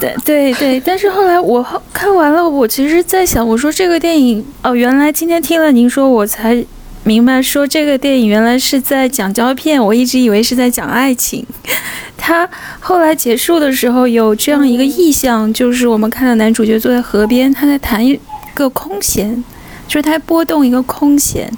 [0.00, 6.64] 对对对，但是后来我看完了，我其实在想，我说这个电影哦，原来今天听了您说，我才
[7.02, 11.44] 明白，说这个电影原来是在讲胶片，我一直以为是在讲爱情。
[12.16, 12.48] 他
[12.80, 18.18] 后来结束的时候有这样一个意象，就是我们看到男主角坐在河边，他在弹一
[18.54, 19.44] 个空弦，
[19.88, 21.52] 就是他拨动一个空弦。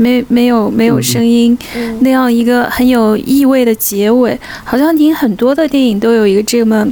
[0.00, 1.56] 没没有没有声音，
[2.00, 6.86] 那样一个很有意味的结尾，好像您很多的电影都有一个这么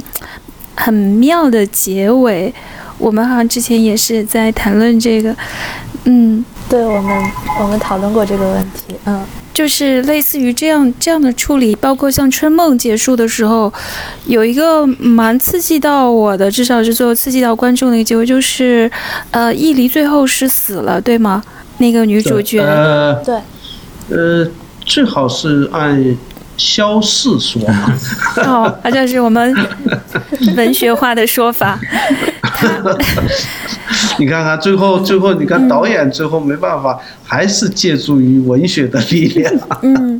[0.75, 2.53] 很妙的结尾。
[2.99, 5.33] 我们好像之前也是在谈论这个，
[6.03, 7.31] 嗯，对我们
[7.61, 13.71] 我们讨论过这个问题，嗯，就是类似于这样这样的处理，包括像《春梦》结束的时候，
[14.25, 18.91] 有一个蛮刺激到我的，至少是最后刺激到观众的一个结尾，就是
[19.31, 21.41] 呃，易离最后是死了，对吗？
[21.79, 22.61] 那个女主角，
[23.25, 23.41] 对，
[24.15, 24.47] 呃，
[24.85, 26.17] 最好是按
[26.55, 27.61] 肖氏说。
[28.37, 29.53] 哦，好像是我们
[30.55, 31.79] 文学化的说法。
[34.19, 39.53] 你看看最后，最后你看导演最后没办法，还是借助于文学的力量。
[39.81, 40.19] 嗯。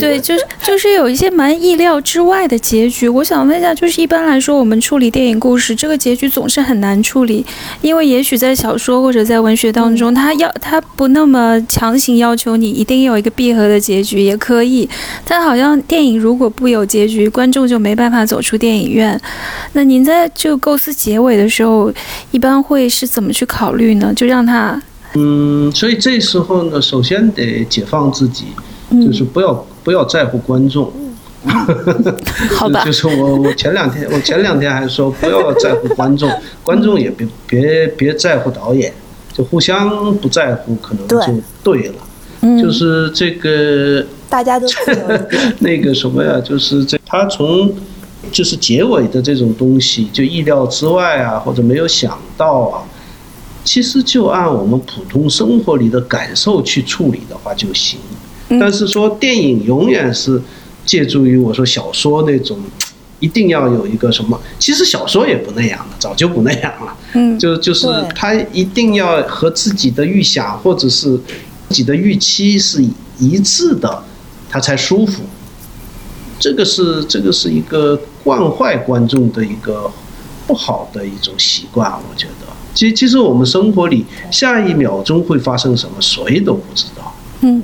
[0.00, 3.08] 对，就是就是有一些蛮意料之外的结局。
[3.08, 7.44] 我想问一下，就是一般来说，我们处理电影故事，这个结局总是很难处理，
[7.82, 14.88] 因为也许在小说或者在文学当中，他要他不那么强行要求你一定有一个闭合的结局，也可以。
[15.24, 19.20] 但好像电影如果不有结局，观众就没办法走出电影院。
[19.74, 21.92] 那您在就构思结尾的时候，
[22.30, 24.12] 一般会是怎么去考虑呢？
[24.14, 24.80] 就让他
[25.14, 28.46] 嗯，所以这时候呢，首先得解放自己。
[29.06, 30.92] 就是不要不要在乎观众，
[32.54, 32.84] 好吧？
[32.84, 36.30] 就是我我前两天我前两天还说不要在乎观众，
[36.62, 38.92] 观众也别别别在乎导演，
[39.32, 41.18] 就互相不在乎可能就
[41.62, 41.94] 对了。
[42.60, 44.66] 就是这个大家都
[45.60, 46.38] 那个什么呀？
[46.44, 47.72] 就是这他从
[48.30, 52.84] 就是结尾的这种东西，就意料之外啊，或者没有想到啊，
[53.64, 57.98] 其实就按我们普通生活里的感受去处理的话就行。
[58.60, 60.40] 但是说电影永远是
[60.84, 62.58] 借助于我说小说那种，
[63.18, 64.38] 一定要有一个什么？
[64.58, 66.96] 其实小说也不那样了，早就不那样了。
[67.14, 71.16] 嗯，就就是他一定要和自己的预想或者是
[71.68, 72.84] 自己的预期是
[73.18, 74.04] 一致的，
[74.50, 75.22] 他才舒服。
[76.38, 79.90] 这个是这个是一个惯坏观众的一个
[80.46, 82.46] 不好的一种习惯，我觉得。
[82.74, 87.14] 其其实我们生活里下一秒钟会发生什么，谁都不知道。
[87.42, 87.62] 嗯。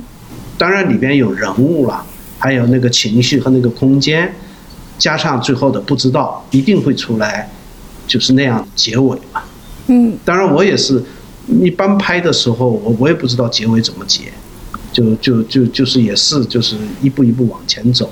[0.58, 2.04] 当然里边有人物了，
[2.38, 4.34] 还有那个情绪和那个空间，
[4.98, 7.48] 加上最后的不知道，一定会出来，
[8.08, 9.42] 就是那样结尾嘛。
[9.86, 11.00] 嗯，当然我也是，
[11.62, 14.32] 一般拍的时候，我我也不知道结尾怎么结，
[14.92, 18.10] 就就就就是也是就是一步一步往前走，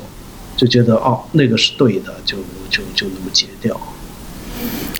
[0.57, 2.39] 就觉得哦那个是对的，就
[2.71, 3.79] 就就那么结掉。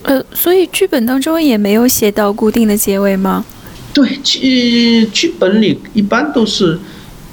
[0.03, 3.45] 呃，所以剧本当中也没有写到固定的结尾吗？
[3.93, 6.79] 对，剧剧本里一般都是，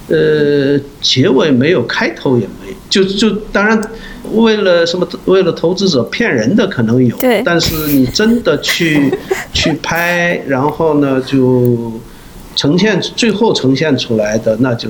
[0.08, 3.80] 呃，结尾没有，开头也没，就就当然，
[4.32, 9.12] 为了什么，为了投资者骗人的可能有，对但是你真的去
[9.54, 12.00] 去拍，然后呢就
[12.56, 14.90] 呈现最后呈现出来的，那就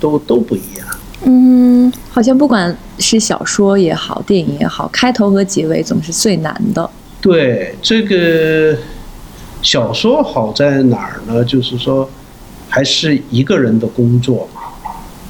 [0.00, 0.86] 都都不一样。
[1.24, 6.88] 嗯，好像不管是小说也好，电影也好，开头和结尾总是最难的。
[7.20, 8.76] 对这个
[9.62, 11.44] 小说好在哪儿呢？
[11.44, 12.08] 就是说，
[12.68, 14.62] 还是一个人的工作嘛。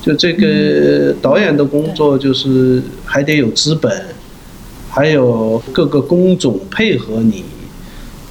[0.00, 4.06] 就这个导演的工作，就是还得有资本，
[4.90, 7.44] 还有各个工种配合你，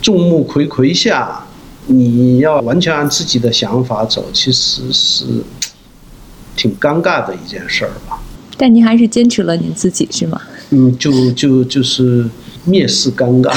[0.01, 1.45] 众目睽睽下，
[1.85, 5.23] 你要完全按自己的想法走，其实是
[6.61, 8.21] 挺尴尬的一件事儿吧。
[8.55, 10.39] 但您还是坚持了您自己，是吗？
[10.69, 12.23] 嗯，就就就是
[12.69, 13.51] 蔑视尴尬。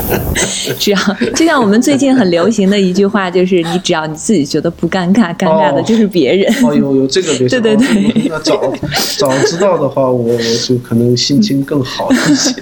[0.78, 0.98] 只要
[1.34, 6.50] 就像我们最近很流行的一句话，就是你只要你自己觉得不尴尬，尴尬的就是别人。
[6.64, 8.72] 哦，有有这个 流行对对对那早
[9.18, 12.54] 早知道的话，我我就可能心情更好一些。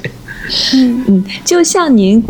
[0.75, 2.23] 嗯，就像您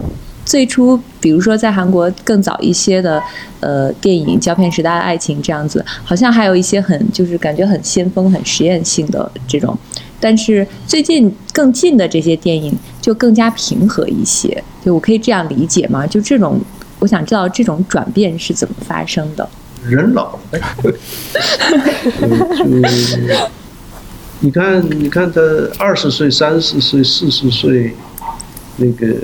[0.48, 3.22] 最初，比如说在韩国更早一些的
[3.60, 9.76] 呃电影《胶片时代的爱情》这样子，好像还有一些很就是感觉很先锋、很实验性的这种。
[10.18, 16.06] 但是最近更近的这些电影就更加平和一些，就我可以这样理解吗？
[16.06, 16.58] 就这种，
[17.00, 19.46] 我想知道这种转变是怎么发生的。
[19.86, 20.58] 人老了，
[24.40, 25.40] 你看，你看他
[25.78, 27.94] 二十岁、三十岁、四十岁，
[28.78, 29.14] 那个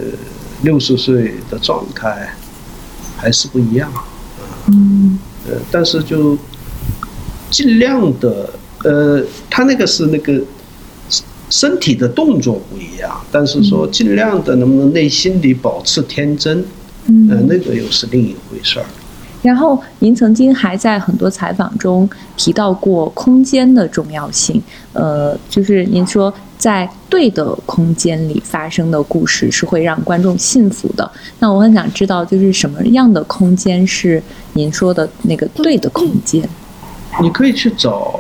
[0.65, 2.35] 六十岁的状态
[3.17, 3.93] 还是不一样。
[4.69, 6.37] 嗯，呃，但是就
[7.51, 8.51] 尽量的，
[8.83, 10.41] 呃，他那个是那个
[11.51, 16.65] 身体的动作不一样，但是说尽量的能不能内心里保持天真，
[17.31, 18.87] 呃，那个又是另一回事儿。
[19.45, 24.61] 然后，您曾经还在很多采访中提到过空间的重要性。
[24.95, 31.09] 呃，就是您说在对的空间里发生的故事是会让观众信服的。
[31.41, 34.23] 那我很想知道，就是什么样的空间是
[34.55, 36.43] 您说的那个对的空间？
[37.21, 38.19] 你可以去找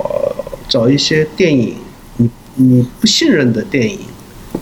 [0.68, 1.74] 找一些电影，
[2.18, 3.98] 你你不信任的电影，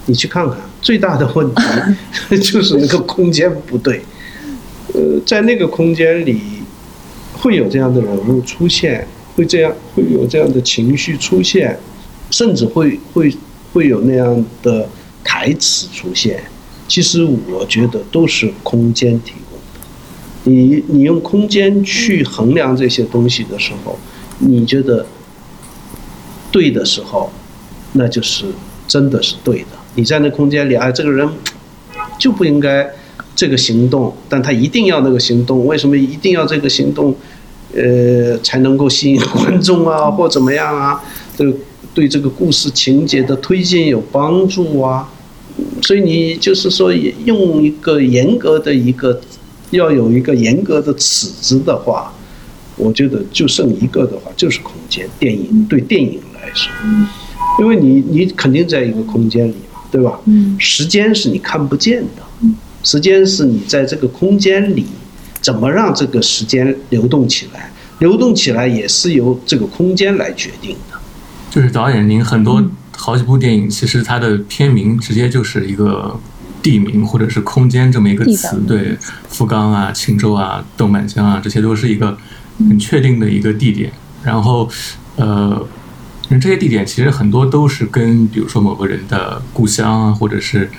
[0.06, 0.56] 你去看看。
[0.80, 1.62] 最大的问题
[2.40, 4.04] 就是那个空间不对。
[4.94, 6.40] 呃，在那个空间里，
[7.42, 11.76] 会有这样的人物出现，会这样会有这样的情绪出现，
[12.30, 13.34] 甚至会会
[13.72, 14.88] 会有那样的
[15.24, 16.40] 台词出现。
[16.86, 19.80] 其实我觉得都是空间提供的。
[20.44, 23.98] 你你用空间去衡量这些东西的时候，
[24.38, 25.04] 你觉得
[26.52, 27.32] 对的时候，
[27.94, 28.44] 那就是
[28.86, 29.66] 真的是对的。
[29.96, 31.28] 你在那空间里，哎，这个人
[32.18, 32.88] 就不应该
[33.34, 35.66] 这个行动，但他一定要那个行动。
[35.66, 37.14] 为什么一定要这个行动？
[37.74, 41.02] 呃，才能够吸引观众啊，或怎么样啊？
[41.36, 41.54] 这个
[41.94, 45.08] 对这个故事情节的推进有帮助啊。
[45.82, 46.92] 所以你就是说，
[47.24, 49.20] 用一个严格的一个，
[49.70, 52.12] 要有一个严格的尺子的话，
[52.76, 55.06] 我觉得就剩一个的话，就是空间。
[55.18, 56.72] 电影对电影来说，
[57.58, 60.18] 因为你你肯定在一个空间里嘛，对吧？
[60.58, 62.22] 时间是你看不见的，
[62.82, 64.86] 时间是你在这个空间里
[65.42, 70.98] 怎么让这个时间流动起来，流动起来也是由这个空间来决定的。
[71.50, 72.64] 就是导演，您很多
[72.96, 76.18] 好几部电影，其实它的片名直接就是一个
[76.62, 78.96] 地名或者是空间这么一个词，对，
[79.28, 82.16] 福冈啊、青州啊、豆满江啊，这些都是一个
[82.56, 83.92] 很确定的一个地点。
[84.22, 84.70] 然后，
[85.16, 85.66] 呃，
[86.30, 90.70] 这些地点其实很多都是跟比如说某个人的故乡啊，或者是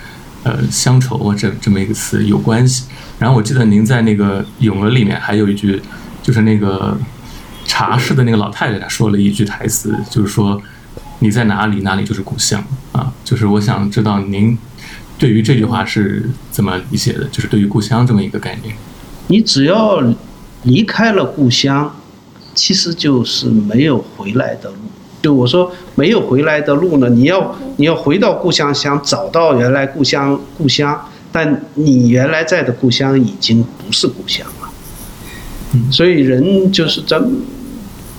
[0.42, 2.84] 呃乡愁啊这这么一个词有关系。
[3.18, 5.80] 然后我记得您在那个《咏鹅》里面还有一句，
[6.22, 6.96] 就是那个。
[7.66, 10.60] 茶室的那个老太太，她说了一句台词，就是说
[11.20, 12.62] ：“你在哪里，哪里就是故乡。”
[12.92, 14.56] 啊，就是我想知道您
[15.18, 17.24] 对于这句话是怎么理解的？
[17.32, 18.76] 就是对于故乡这么一个概念。
[19.28, 20.02] 你只要
[20.64, 21.96] 离开了故乡，
[22.54, 24.76] 其实就是没有回来的路。
[25.22, 34.70] 就我说没有回来的路呢，你要你要回到故乡，想找到原来故乡故乡，但你原来在的故乡已经不是故乡了。
[35.90, 37.20] 所以人就是咱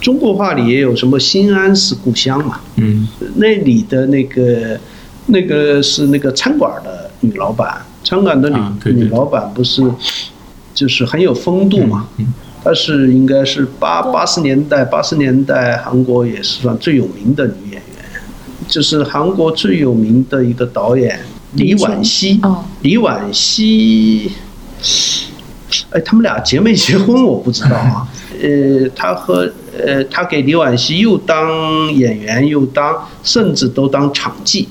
[0.01, 3.07] 中国话里也有什么“心安是故乡”嘛，嗯。
[3.35, 4.77] 那里的那个
[5.27, 8.59] 那个是那个餐馆的女老板，餐馆的女、
[8.91, 9.81] 女老板不是
[10.73, 12.33] 就是很有风度嘛，嗯。
[12.65, 17.81] 她是应该是八八十年代八十年代韩国也是算最有名的女演员，
[18.67, 21.17] 就是韩国最有名的一个导演
[21.55, 24.31] 李婉熙，哦李婉熙，
[25.91, 28.07] 哎，他们俩结没结婚我不知道啊。
[28.41, 34.67] 呃，他和呃，他给李婉熙又当演员，又当，甚至都当场记，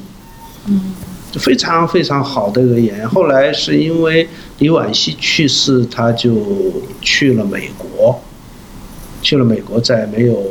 [0.66, 0.94] 嗯，
[1.32, 3.08] 非常非常好的一个演员。
[3.08, 4.28] 后来是因为
[4.58, 6.36] 李婉熙去世，他就
[7.00, 8.20] 去了美国，
[9.22, 10.42] 去了美国再没有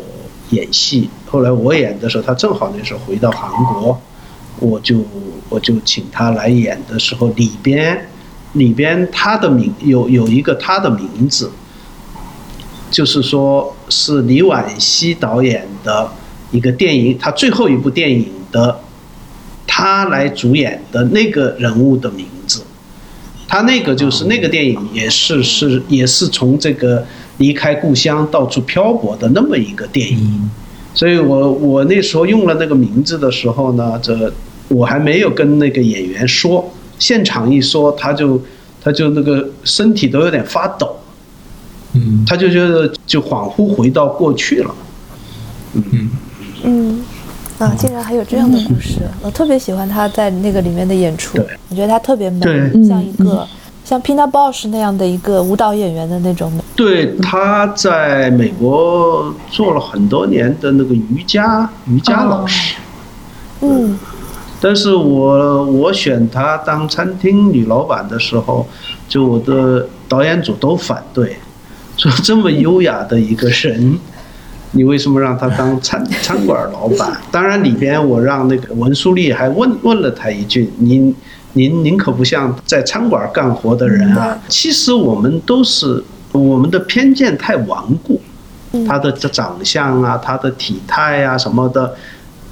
[0.50, 1.08] 演戏。
[1.28, 4.02] 后来我演的时候，他正好那时候回到韩国，
[4.64, 5.06] 我就
[5.50, 8.08] 我就请他来演的时候，里边
[8.54, 11.52] 里边他的名有有一个他的名字，
[12.90, 16.10] 就是说是李婉希导演的
[16.52, 18.80] 一个电影，他最后一部电影的
[19.68, 22.64] 他来主演的那个人物的名字。
[23.46, 27.06] 他那个就是那个电影也是是也是从这个
[27.38, 30.50] 离开故乡到处漂泊的那么一个电影，
[30.94, 34.34] 所以我我那时候用了那个名字的时候呢，这
[34.74, 38.42] 我还没有跟那个演员说，现场一说他就
[38.84, 40.98] 他就那个身体都有点发抖，
[41.94, 42.24] 嗯。
[42.28, 44.76] 他就觉得就恍惚回到过去了。
[45.74, 46.10] 嗯。
[46.64, 47.04] 嗯，
[47.60, 51.38] 啊，竟然还有这样的故事，我特别喜欢他在那个里面的演出，
[51.70, 52.46] 我觉得他特别美，
[52.88, 53.46] 像一个
[53.84, 56.64] 像 Pina Bausch 那样的一个舞蹈演员的那种美。
[56.74, 62.76] 对，他在美国做了很多年的那个瑜伽瑜伽老师。
[63.60, 63.98] 嗯
[64.64, 68.66] 但是我我选她当餐厅女老板的时候，
[69.10, 71.36] 就我的导演组都反对，
[71.98, 74.00] 说这么优雅的一个人，
[74.72, 77.18] 你为什么让她当餐餐馆老板？
[77.30, 81.14] 当然里边我让那个文书丽还问问了他一句：“您
[81.52, 86.02] 您您可不像在餐馆干活的人啊。”其实我们都是
[86.32, 88.22] 我们的偏见太顽固，
[88.88, 91.94] 他的这长相啊，他的体态啊什么的，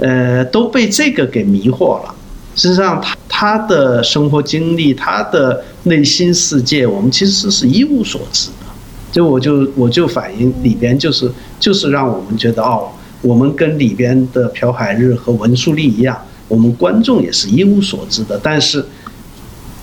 [0.01, 2.13] 呃，都被这个给迷惑了。
[2.55, 8.65] 实际上他，他的生活经历，他的内心世界，我们其实是一无所知的。
[9.11, 12.89] 就我就我就反映里边就是就是让我们觉得哦，
[13.21, 18.39] 我们跟里边的朴海日和文素丽一样，我们观众也是一无所知的。
[18.41, 18.85] 但是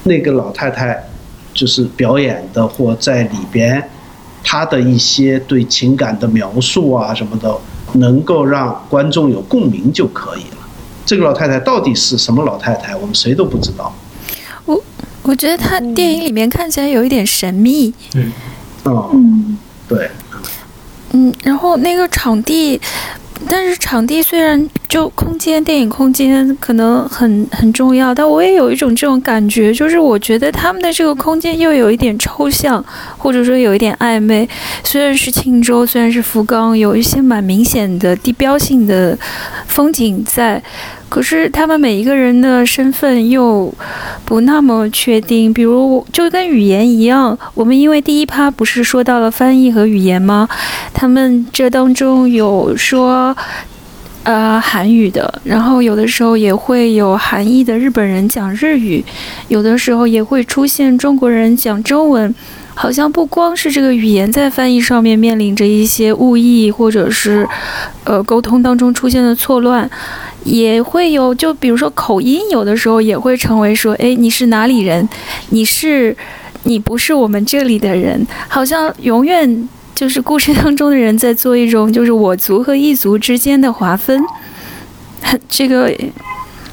[0.04, 1.08] 那个老太太
[1.54, 3.82] 就是表演的或在里边，
[4.42, 7.54] 她的一些对情感的描述啊什么的，
[7.94, 10.58] 能够让观众有共鸣就可以了。
[11.06, 13.92] 这个老太太到底是什么老太太，我们谁都不知道。
[14.66, 14.82] 我
[15.22, 18.30] 我觉得她电影里面看起来有一点神秘，嗯，
[18.84, 19.56] 哦，嗯，
[19.88, 20.10] 对，
[21.12, 22.78] 嗯，然后那个场地，
[23.46, 32.84] 但是场地虽然就空间，电影空间可能很很重要，但我也有一种这种感觉，就是我觉得他们的这个空间又有一点抽象，
[33.16, 34.48] 或者说有一点暧昧。
[34.82, 39.18] 虽然是庆州，虽然是福冈，有一些蛮明显的地标性的
[39.66, 40.62] 风景在。
[41.08, 43.72] 可是他们每一个人的身份又
[44.24, 50.48] 不那么确定，比如就跟语言一样，我们因为第一趴不是说到了翻译和语言吗？
[50.92, 53.36] 他们这当中有说。
[54.24, 59.02] 呃，韩语的，然后有的时候也会有韩裔的日本人讲日语，
[59.46, 62.34] 有的时候也会出现中国人讲中文，
[62.74, 67.48] 好像不光是这个语言在翻译上面面临着一些误译，或者是
[68.04, 69.88] 呃沟通当中出现的错乱，
[70.44, 75.08] 也会有，就比如说口音，有的时候也会成为说，哎，你是哪里人？
[75.50, 76.16] 你是
[76.64, 84.22] 你不是我们这里的人，好像永远就是故事当中的人在做一种就是我族和异族之间的划分。
[85.48, 85.92] 这个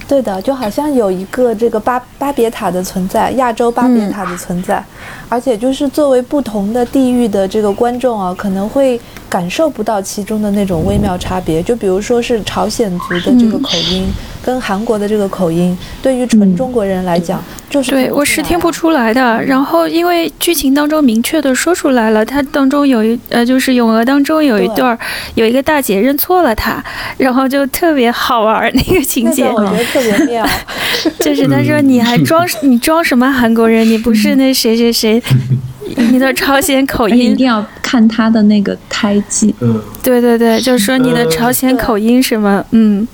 [0.08, 4.84] 对的，就好像有一个这个巴巴别塔的存在，亚洲巴别塔的存在，
[5.28, 9.02] 而且就是作为不同的地域的这个观众啊，可能会
[9.36, 11.62] 感受不到其中的那种微妙差别。
[11.62, 14.08] 就比如说是朝鲜族的这个口音，
[14.42, 19.44] 跟韩国的这个口音，对于纯中国人来讲，就是对我是听不出来的。
[19.44, 24.98] 然后因为剧情当中明确的说出来了，它当中有一呃，就是咏鹅当中有一段儿，
[25.36, 26.82] 有一个大姐认错了他，
[27.18, 29.44] 然后就特别好玩儿那个情节。
[29.44, 30.48] 我觉得特别妙。
[31.20, 33.86] 就是他说你还装 你装什么韩国人？
[33.86, 35.22] 你不是那谁谁谁，
[36.12, 37.46] 你的朝鲜口音一定。
[37.46, 39.54] 要看他的那个胎记。
[39.60, 43.08] 嗯，对对对，就说你的朝鲜口音什么，嗯，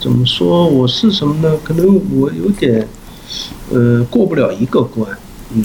[0.00, 0.66] 怎么说？
[0.66, 1.56] 我是什么呢？
[1.62, 2.86] 可能我有点，
[3.70, 5.08] 呃，过不了一个关。
[5.52, 5.64] 嗯，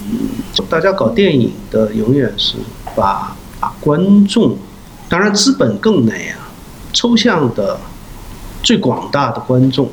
[0.70, 2.56] 大家搞电影的永远是
[2.96, 4.56] 把把观众
[5.10, 6.48] 当然资本更内啊，
[6.94, 7.80] 抽象的
[8.62, 9.90] 最广大的观众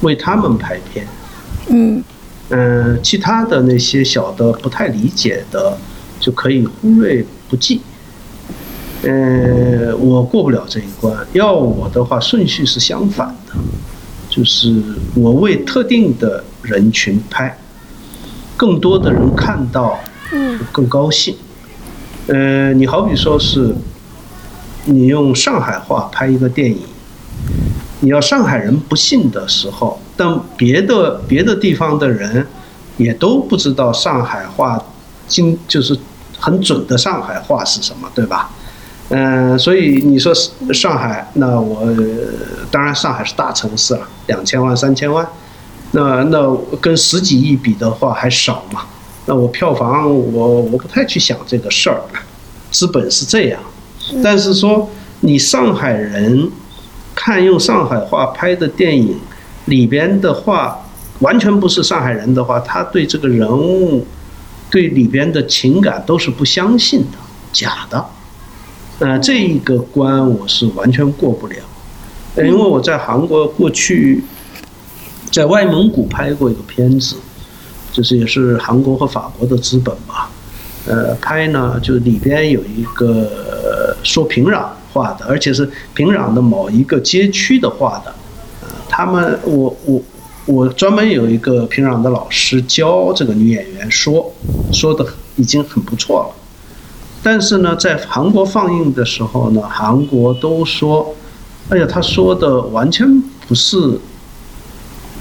[0.00, 1.06] 为他们拍片，
[1.68, 2.02] 嗯
[2.50, 5.78] 嗯、其他的那些小的不太理解的
[6.18, 7.80] 就可以忽略不计。
[9.02, 11.16] 呃，我过不了这一关。
[11.32, 13.54] 要我的话，顺序是相反的，
[14.28, 14.82] 就是
[15.14, 17.56] 我为特定的人群拍，
[18.56, 19.98] 更多的人看到，
[20.32, 21.34] 嗯更高兴。
[22.26, 23.74] 呃，你好比说是，
[24.84, 26.80] 你用上海话拍一个电影，
[28.00, 32.46] 你要上海人不信的时候，但别的别的地方的人
[32.98, 34.78] 也都不知道上海话
[35.26, 35.98] 精就是
[36.38, 38.50] 很准的上海话是什么，对吧？
[39.08, 40.34] 嗯、所以你说
[40.74, 41.94] 上海，那我呃
[42.70, 45.26] 当然上海是大城市了，两千万、三千万，
[45.92, 48.82] 那那跟十几亿比的话还少嘛。
[49.24, 51.98] 那我票房我我不太去想这个事儿，
[52.70, 53.58] 资本是这样，
[54.22, 54.90] 但是说
[55.20, 56.50] 你上海人
[57.14, 59.18] 看用上海话拍的电影
[59.66, 60.78] 里边的话，
[61.20, 64.06] 完全不是上海人的话，他对这个人物、
[64.70, 67.18] 对里边的情感都是不相信的，
[67.52, 68.04] 假的。
[68.98, 71.56] 呃，这一个关我是完全过不了，
[72.34, 74.22] 呃因为我在韩国过去
[75.30, 77.16] 在外蒙古拍过一个片子，
[77.92, 80.30] 就是也是韩国和法国的资本吧。
[80.86, 88.14] 呃，拍呢就里边有一个呃说平壤话的，而且是平壤的某一个街区的话的。
[89.00, 90.02] 呃，他们我我
[90.44, 94.30] 我专门有一个平壤的老师教这个女演员说，
[94.72, 96.34] 说的已经很不错了。
[97.22, 101.14] 但是呢，在韩国放映的时候呢，韩国都说，
[101.70, 103.98] 哎呀，他说的完全不是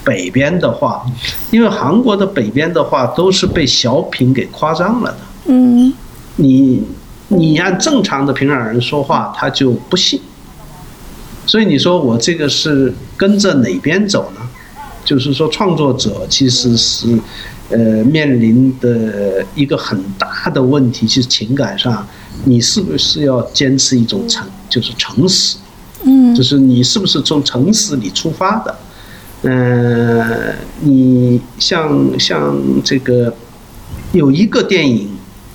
[0.03, 1.05] 北边的话，
[1.51, 5.17] 因为韩国的北边的话都是被小品给夸张了的。
[5.45, 5.93] 嗯
[6.35, 6.83] 你
[7.29, 10.19] 你按正常的平壤人说话，他就不信。
[11.49, 14.41] 所以你说我这个是跟着哪边走呢？
[15.03, 17.19] 就是说，创作者其实是
[17.71, 22.07] 呃面临的一个很大的问题，就是情感上，
[22.45, 25.57] 你是不是要坚持一种诚，就是诚实，
[26.03, 28.75] 嗯就是你是不是从诚实里出发的？
[29.41, 33.33] 嗯、你像像这个
[34.11, 35.09] 有一个电影，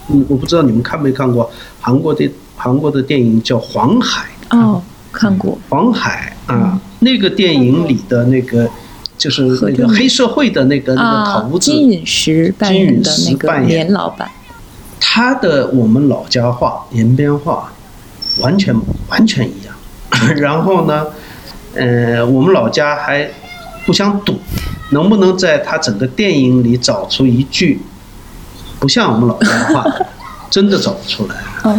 [0.09, 1.49] 嗯，我不知道你们看没看过
[1.81, 4.27] 韩国的韩国的电影叫《黄海》。
[4.59, 4.83] 哦，
[5.15, 8.69] 看过，黄海啊，那个电影里的那个
[9.17, 14.29] 就是那个黑社会的那个那啊个头，子，金陨石扮演的那个老板，
[15.01, 17.73] 他的我们老家话延边话
[18.41, 18.75] 完全
[19.09, 19.75] 完全一样。
[20.37, 21.07] 然后呢，
[21.75, 23.29] 呃，我们老家还
[23.85, 24.39] 互相赌，
[24.91, 27.81] 能不能在他整个电影里找出一句
[28.79, 29.85] 不像我们老家话，
[30.51, 31.35] 真的找不出来。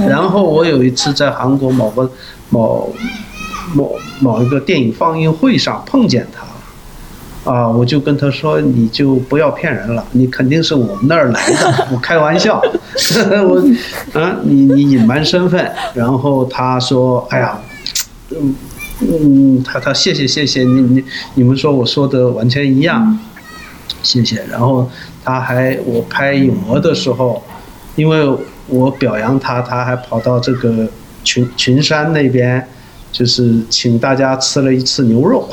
[0.07, 2.09] 然后我有一次在韩国某个
[2.49, 2.93] 某
[3.75, 6.43] 某某一个电影放映会上碰见他
[7.51, 12.61] 了，啊，我就跟他说，你就不要骗人了，你肯定是我们那儿来的， 我开玩笑，
[13.43, 13.61] 我
[14.19, 17.59] 啊，你你隐瞒身份，然后他说，哎呀，
[18.31, 18.55] 嗯
[19.01, 21.03] 嗯，他他谢谢谢谢你你
[21.33, 23.19] 你们说我说的完全一样，
[24.01, 24.89] 谢谢，然后
[25.23, 27.43] 他还我拍影魔的时候，
[27.97, 28.25] 因为
[28.67, 30.87] 我表扬他，他还跑到这个
[31.25, 32.65] 群群山那边，
[33.17, 35.47] 就是请大家吃了一次牛肉。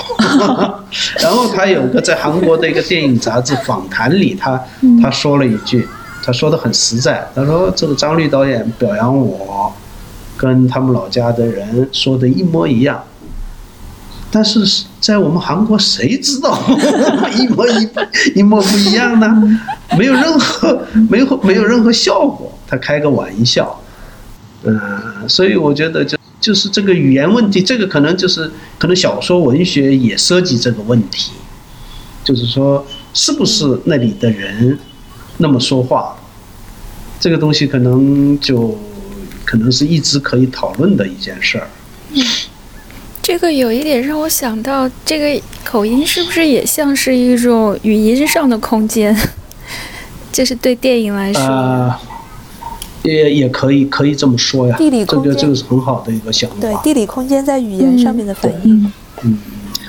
[1.23, 4.61] 然后他有个在韩国的一个电影杂志访谈里，他
[5.01, 5.87] 他说了一句，
[6.25, 9.73] 他说的很实在，他说这个张律导演表扬我，
[10.37, 13.01] 跟他们老家的人说的一模一样。
[14.35, 14.61] 但是
[14.99, 16.59] 在我们韩国，谁知道
[17.39, 17.89] 一模一
[18.35, 19.29] 一模不一样呢？
[19.97, 23.79] 没有任何没有没有任何效果，他开个玩笑，
[24.65, 24.81] 嗯、
[25.29, 31.32] 所以我觉得就就是这个语言问题，这个可能就是可能小说文学也涉及这个问题，
[32.22, 32.84] 就是说
[33.14, 34.78] 是不是那里的人
[35.38, 36.18] 那么说话，
[37.20, 38.76] 这个东西可能就
[39.45, 41.68] 可能是一直可以讨论的一件事儿。
[42.12, 42.22] 嗯
[43.22, 49.16] 这个有一点让我想到，这个口音是不是也像是一种语音上的空间？
[50.32, 52.03] 就是对电影来说，啊、
[53.03, 55.33] 也也可以可以这么说呀，地理这空间。
[55.33, 56.57] 个这个是很好的一个想法。
[56.61, 58.93] 对地理空间在语言上面的反应。
[59.23, 59.39] 嗯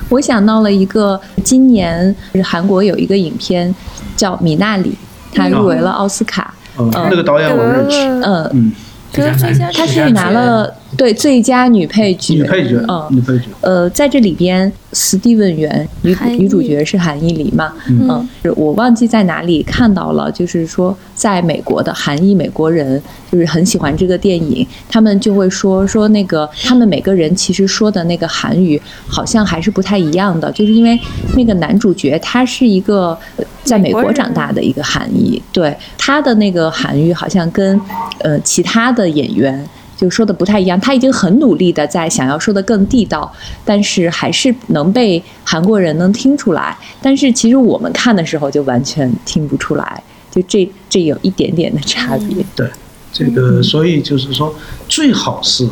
[0.09, 3.73] 我想到了一个，今年韩国有一个影片
[4.15, 4.91] 叫《米娜里》，
[5.33, 6.53] 它入围了奥斯卡。
[6.77, 8.71] 嗯，呃那个导演我认识，嗯，
[9.11, 12.35] 得了最佳他是拿了对，最佳女配角。
[12.35, 13.45] 女配角，嗯，女配角。
[13.61, 17.73] 呃，在这里边，斯蒂文园女韩女主角是韩艺黎嘛？
[17.87, 30.99] 嗯嗯，我忘记在哪里看到了，就是说，在美国的韩裔美国人就是很喜欢这个电影，他们就会说说那个他们每个人其实说的那个韩语好像还是不太一样的，就是因为
[31.35, 37.79] 那个男主角他是一个呃在美国长大的一个韩裔，对他的那个韩语好像跟
[38.19, 39.67] 呃其他的演员。
[40.03, 43.31] 就说的不太一样，他已经很努力的在想要说的更地道，
[43.63, 46.77] 但是还是能被韩国人能听出来。
[47.01, 52.45] 但是其实我们看的时候就完全听不出来，就这这有一点点的差别。
[52.53, 52.69] 对，
[53.13, 54.53] 这个所以就是说，
[54.89, 55.65] 最好是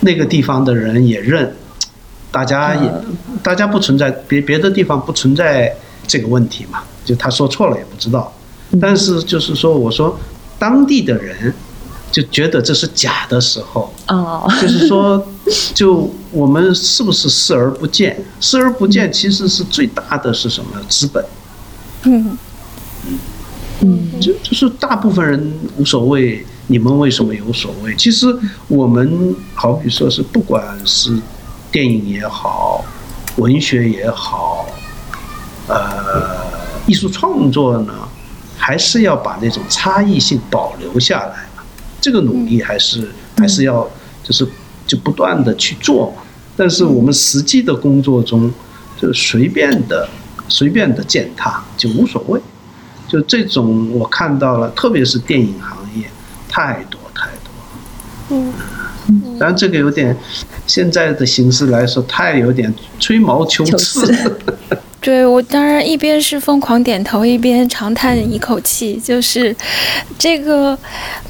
[0.00, 1.54] 那个地方的人也认，
[2.30, 2.90] 大家也
[3.42, 5.70] 大家不存在别别的地方不存在
[6.06, 8.32] 这个问题嘛，就他说错了也不知道。
[8.80, 10.18] 但是就是说，我说
[10.58, 11.52] 当地的人
[12.10, 15.24] 就觉得这是假的时候，哦，就是说，
[15.74, 18.16] 就我们是不是视而不见？
[18.40, 21.24] 视而不见其实是最大的是什么资本？
[22.02, 22.38] 嗯
[23.82, 27.94] 嗯就就是大部分人无所谓，你们为什么有所谓？
[27.96, 28.26] 其实
[28.68, 31.16] 我们好比说是，不管是
[31.70, 32.84] 电影也好，
[33.36, 34.66] 文学也好，
[35.68, 36.44] 呃，
[36.86, 37.94] 艺术创作呢，
[38.58, 41.49] 还是要把那种差异性保留下来嘛。
[42.00, 43.88] 这个努力还是还是要
[44.24, 44.46] 就是
[44.86, 46.22] 就不断的去做嘛。
[46.56, 48.52] 但是我们实际的工作中，
[49.00, 50.08] 就随便的
[50.48, 52.40] 随便的践踏就无所谓。
[53.08, 56.08] 就这种我看到了，特别是电影行业，
[56.48, 57.52] 太多太多
[58.38, 58.52] 了。
[59.08, 60.16] 嗯，当然这个有点，
[60.66, 64.14] 现在的形式来说，太有点吹毛求求疵。
[65.00, 69.54] 疵对我当然一边是疯狂点头，一边长叹一口气，就是
[70.18, 70.78] 这个，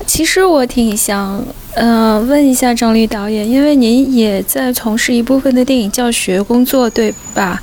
[0.06, 1.42] 其实我挺想，
[1.74, 7.62] 呃，问一下张黎导演，因为您也在从事一部分的电影教学工作，对吧？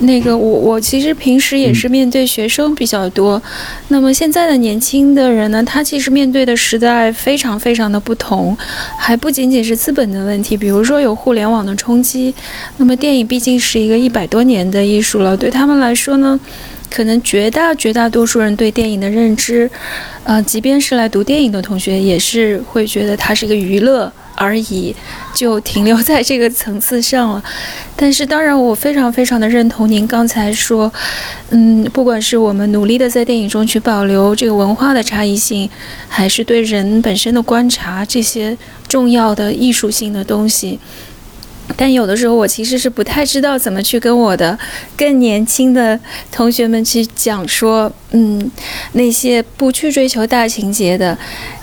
[0.00, 3.42] 那个我我其实平时也是面对学生比较多，
[3.88, 8.56] 那么现在的年轻的人呢，他其实面对的时代非常非常的不同，
[8.96, 12.32] 还不仅仅是资本的问题，比如说有互联网的冲击，
[12.76, 16.38] 那么电影毕竟是一个一百多年的艺术了，对他们来说呢，
[16.88, 19.68] 可能绝大绝大多数人对电影的认知，
[20.22, 24.94] 呃，即便是来读电影的同学，也是会觉得它是一个娱乐而已，
[25.34, 27.42] 就停留在这个层次上了。
[27.94, 30.90] 但是，当然，我非常非常的认同您刚才说，
[31.50, 35.68] 嗯，不管是我们努力的在电影中去保留这个文化的差异性，
[36.08, 40.78] 还是对人本身的观察这些重要的艺术性的东西。
[41.76, 44.58] 但有的时候，我其实是不太知道怎么去跟我的
[44.96, 45.98] 更年轻的
[46.32, 48.50] 同学们去讲说，嗯，
[48.92, 51.18] 那些不去追求大情节的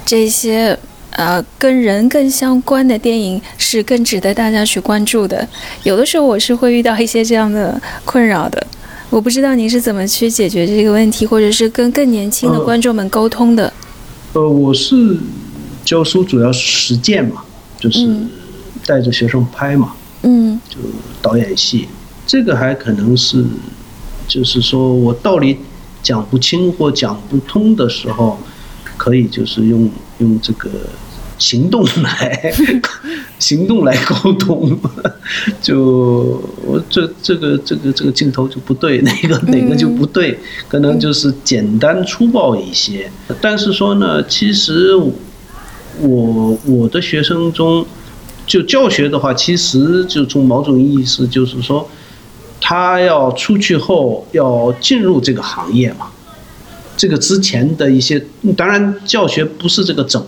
[0.06, 0.78] 这些
[1.16, 5.48] 呃跟人更相关的电影是更值得大家去关注的。
[5.84, 8.68] 有的时候我是会遇到一些这样的困扰的，
[9.10, 13.72] 我不知道您是怎么去解决这个问题，或者是跟更年轻的观众们沟通的。
[14.34, 15.18] 呃，我是
[15.86, 17.44] 教书主要是实践嘛，
[17.80, 18.30] 就是嗯
[18.86, 20.78] 带着学生拍嘛，嗯就
[21.22, 21.88] 导演戏，
[22.28, 23.46] 这个还可能是，
[24.28, 25.60] 就是说我道理
[26.04, 28.38] 讲不清或讲不通的时候，
[28.98, 30.70] 可以就是用用这个
[31.38, 32.54] 行动来
[33.40, 34.78] 行动来沟通。
[35.62, 43.12] 就我这这个这个这个镜头就不对，哪个哪个就不对，可能就是简单粗暴一些。
[43.42, 44.96] 但是说呢，其实
[46.00, 47.86] 我我的学生中。
[48.48, 51.90] 就教学的话，其实就从某种意思就是说，
[52.62, 56.06] 他要出去后要进入这个行业嘛。
[56.96, 58.24] 这个之前的一些，
[58.56, 60.28] 当然教学不是这个整个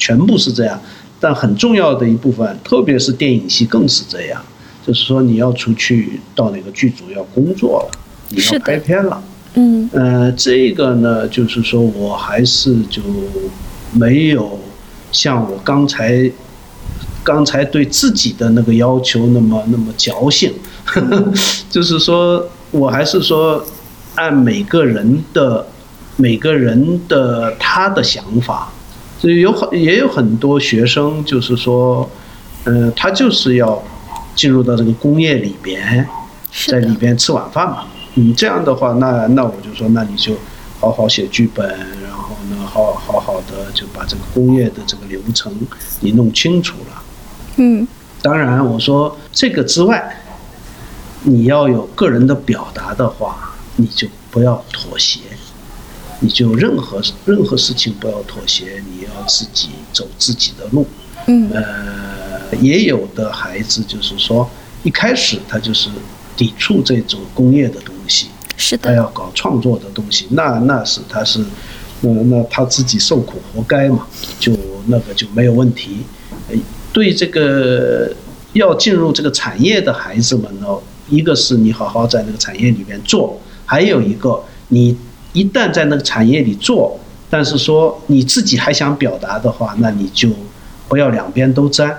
[0.00, 0.80] 全部是这样，
[1.20, 4.42] 但很重要的一部分，特别是电影系更是这样。
[4.84, 7.98] 就是说，你要出去到哪个剧组要工作了，
[8.30, 9.22] 你要拍片了。
[9.54, 13.02] 嗯呃，这个呢，就是说我还是就
[13.92, 14.58] 没有
[15.12, 16.30] 像我刚才
[17.22, 20.54] 刚才对自己的那个要求那么那么矫情，
[21.68, 23.62] 就是说我还是说
[24.14, 25.66] 按每个人的
[26.16, 28.72] 每个人的他的想法，
[29.20, 32.08] 所以有很也有很多学生就是说，
[32.64, 33.82] 呃，他就是要
[34.34, 36.08] 进入到这个工业里边，
[36.66, 37.84] 在里边吃晚饭嘛。
[38.14, 40.34] 嗯，这样的话，那那我就说，那你就
[40.80, 41.68] 好好写剧本，
[42.02, 45.52] 然后呢，好好好的就把这个工业的这个流程
[46.00, 47.02] 你弄清楚了。
[47.56, 47.86] 嗯
[48.22, 50.16] 当然，我说这个之外，
[51.24, 55.20] 你要有个人的表达的话，你就不要妥协，
[56.20, 60.86] 你就任何任何事情不要妥协，你要自己走自己的路。
[61.26, 64.48] 嗯呃，也有的孩子就是说
[64.82, 65.90] 一开始他就是
[66.36, 71.44] 抵触这种工业的东西，是的，他要搞创作的东西，那那是他是，
[72.00, 74.06] 那那他自己受苦活该嘛，
[74.38, 74.56] 就
[74.86, 75.98] 那个就没有问题。
[76.48, 76.56] 呃
[76.92, 78.12] 对这个
[78.54, 80.66] 要进入这个产业的孩子们呢，
[81.08, 84.96] 一个是你好好在那个产业里面做，还有一个你
[85.32, 86.98] 一旦在那个产业里做，
[87.28, 90.28] 但是说你自己还想表达的话，那你就
[90.88, 91.96] 不要两边都沾，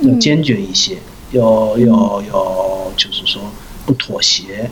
[0.00, 0.96] 要坚决一些，
[1.30, 3.40] 要要要就是说
[3.86, 4.70] 不妥协。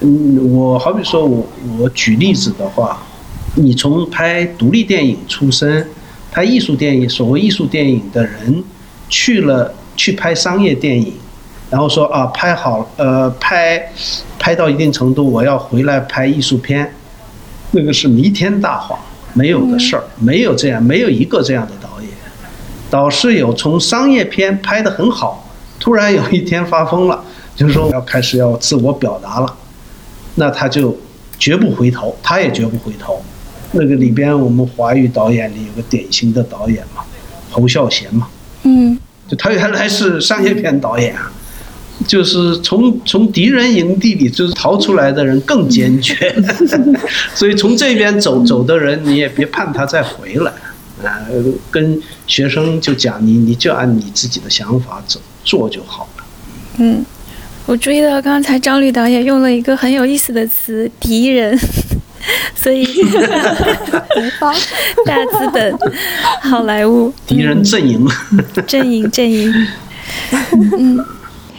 [0.00, 1.46] 嗯，我好比说我
[1.78, 3.02] 我举例子的话，
[3.54, 5.88] 你从拍独立电影出身，
[6.30, 8.62] 拍艺术电影，所谓艺术电影的人，
[9.08, 11.14] 去了去拍商业电影，
[11.70, 13.90] 然后说啊拍好呃拍
[14.38, 16.92] 拍到一定程度，我要回来拍艺术片，
[17.72, 18.98] 那个是弥天大谎，
[19.34, 22.10] 没有的事儿，没有这样，没有一个这样的导演，
[22.90, 25.48] 导师有从商业片拍得很好，
[25.78, 27.22] 突然有一天发疯了，
[27.54, 29.56] 就是说要开始要自我表达了。
[30.36, 30.96] 那他就
[31.38, 33.22] 绝不回头，他也绝不回头。
[33.72, 37.02] 那个里边，我们华语导演里有个典型的导演嘛，
[37.50, 38.28] 侯孝贤嘛，
[38.62, 41.32] 嗯就他原来是商业片导演啊，
[42.06, 46.34] 就是从从敌人营地里就是逃出来的人更坚决，
[47.34, 50.52] 所以从这边走走的人，你也别盼他再回来
[51.04, 51.20] 啊。
[51.70, 56.24] 跟学生就讲，你你就按你自己的想法走做就好了。
[56.78, 57.04] 嗯，
[57.66, 61.58] 我注意到刚才张律导演用了一个很有意思的词“敌人”，
[62.54, 62.86] 所以。
[65.04, 65.78] 大资本、
[66.42, 68.06] 好莱坞敌人阵营，
[68.66, 69.52] 阵营阵营，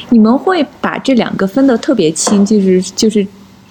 [0.10, 3.26] 你们会把这两个分得特别清，就是就是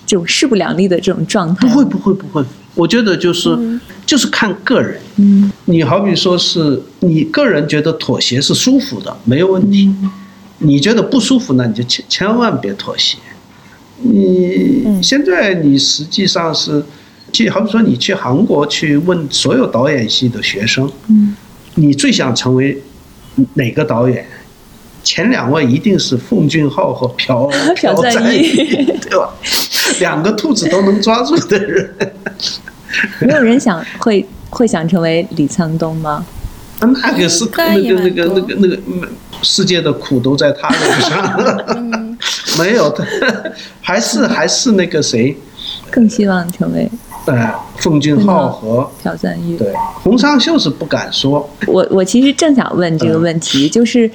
[0.05, 1.73] 这种势不两立的这种状态吗。
[1.73, 2.45] 不会不会不会，
[2.75, 3.57] 我觉得就是、
[4.05, 5.01] 就是看个人。
[5.17, 9.91] 嗯你好比说是你个人觉得妥协是舒服的，没有问题。
[10.59, 13.19] 你觉得不舒服那，你就千千万别妥协。
[13.99, 16.83] 你现在你实际上是，
[17.33, 21.35] 去好比说你去韩国去问所有导演系的学生，嗯
[21.75, 22.83] 你最想成为
[23.55, 24.27] 哪个导演？
[25.07, 27.47] 前两位一定是奉俊昊和朴
[27.81, 28.57] 朴赞赞郁
[29.01, 29.33] 对吧？
[30.01, 31.95] 两个兔子都能抓住的人。
[33.23, 36.27] 没有人想会会想成为李沧东吗？
[36.81, 39.03] 那个是那个那个那个那个嗯
[39.43, 42.19] 世界的苦都在他脸上，
[42.59, 43.07] 没有的，
[43.81, 45.37] 还是还是那个谁，
[45.89, 46.91] 更希望成为
[47.27, 49.57] 呃，奉俊昊和朴赞郁。
[49.57, 49.73] 对
[50.03, 54.11] 洪尚秀是不敢说，我我其实正想问这个问题，就是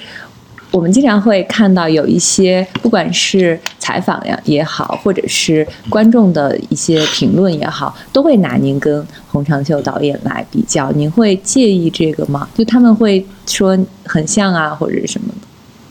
[0.72, 10.90] 我们经常会看到有一些，不管是采访呀也好，或者是观众的一些评论也好，都会拿您跟洪长秀导演来比较。
[10.94, 12.48] 您会介意这个吗？
[12.58, 15.48] 就他们会说很像啊，或者什么的？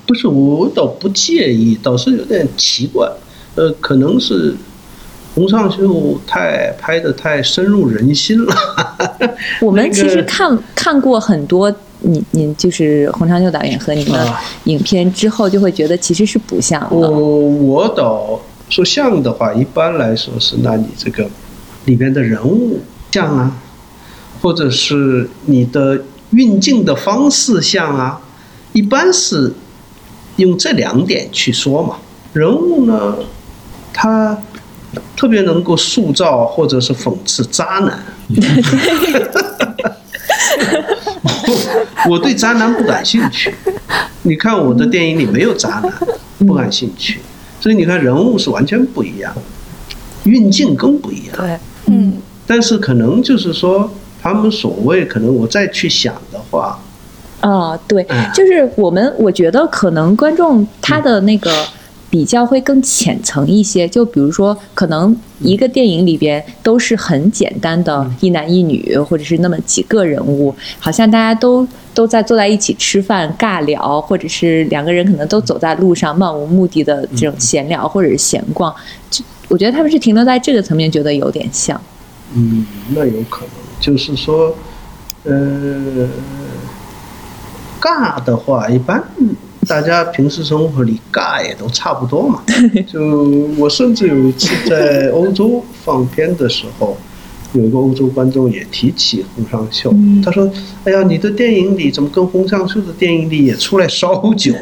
[0.07, 3.07] 不是我倒不介意，倒是有点奇怪，
[3.57, 4.57] 呃，可能是
[5.35, 8.57] 洪尚秀太拍的太深入人心了，
[9.61, 11.71] 我们其实看看过很多。
[12.03, 17.11] 您您就是洪长秀导演和你的啊影片之后，就会觉得其实是不像我的。
[17.11, 21.29] 我导说像的话，一般来说是，那你这个
[21.85, 23.57] 里边的人物像啊，
[24.41, 26.01] 或者是你的
[26.31, 28.21] 运镜的方式像啊，
[28.73, 29.53] 一般是
[30.37, 31.97] 用这两点去说嘛。
[32.33, 33.17] 人物呢，
[33.93, 34.39] 他
[35.17, 38.03] 特别能够塑造或者是讽刺渣男。
[41.23, 43.55] 我 我对渣男不感兴趣，
[44.23, 45.93] 你看我的电影里没有渣男，
[46.47, 47.21] 不感兴趣。
[47.61, 49.33] 所以你看人物是完全不一样，
[50.25, 51.37] 运镜更不一样。
[51.37, 52.15] 对，嗯。
[52.47, 53.89] 但是可能就是说，
[54.21, 56.81] 他们所谓可能我再去想的话，
[57.43, 58.05] 哦，对。
[58.09, 61.53] 嗯，就是我们，我觉得可能观众他的那个
[62.11, 63.89] 比较会更浅层一些。
[63.89, 78.75] 就比如说，可能一个电影里边都是很简单的一男一女，或者是那么几个人物，好像大家都都在坐在一起吃饭尬聊，或者是两个人可能都走在路上漫无目的的这种闲聊或者是闲逛。
[79.09, 81.81] 就我觉得他们是停留在这个层面，觉得有点像。
[82.35, 83.51] 嗯，那有可能
[83.81, 84.55] 就是说，
[85.25, 86.09] 呃，
[87.81, 89.03] 尬的话，一般
[89.67, 92.43] 大家平时生活里尬也都差不多嘛。
[92.87, 93.01] 就
[93.57, 96.97] 我甚至有一次在欧洲放片的时候，
[97.53, 100.51] 有一个欧洲观众也提起洪尚秀，他说
[100.85, 104.55] ：“哎呀，你的电影里怎么跟洪尚秀的电影里也出来烧酒？”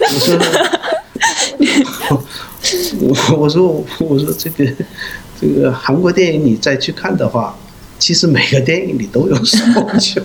[0.00, 0.38] 我说。
[3.00, 4.70] 我我说我说这个
[5.40, 7.56] 这个韩国电影你再去看的话，
[7.98, 9.56] 其实每个电影里都有手
[9.98, 10.20] 球。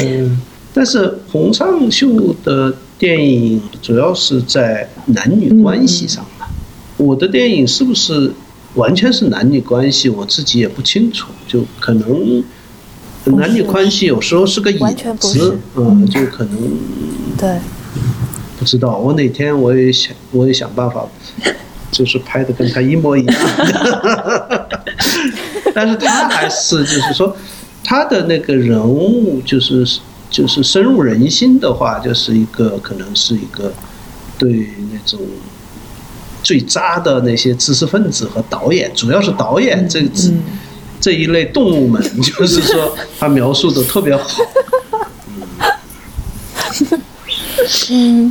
[0.00, 0.40] 嗯，
[0.72, 6.46] 但是洪尚秀的电影主要是在男女关系上的。
[6.96, 8.32] 我的电影是不是
[8.74, 12.42] 完全是男女关系，我自己也不清楚，就可能
[13.36, 14.78] 男女关系有时候是个影
[15.18, 16.56] 子，嗯，就可能
[17.38, 17.58] 对，
[18.58, 18.98] 不知道。
[18.98, 21.06] 我哪天我也想，我也想办法，
[21.90, 23.36] 就是拍的跟他一模一样。
[25.74, 27.36] 但是他还是就是说，
[27.84, 29.86] 他的那个人物就是
[30.30, 33.72] 就是深入人心的话，就是一个可能是一个
[34.36, 35.20] 对那种。
[36.42, 40.30] 最渣的那些知识分子和导演，主要是导演这这
[41.00, 44.28] 这一类动物们，就是说他描述的特别好。
[47.88, 48.30] 嗯，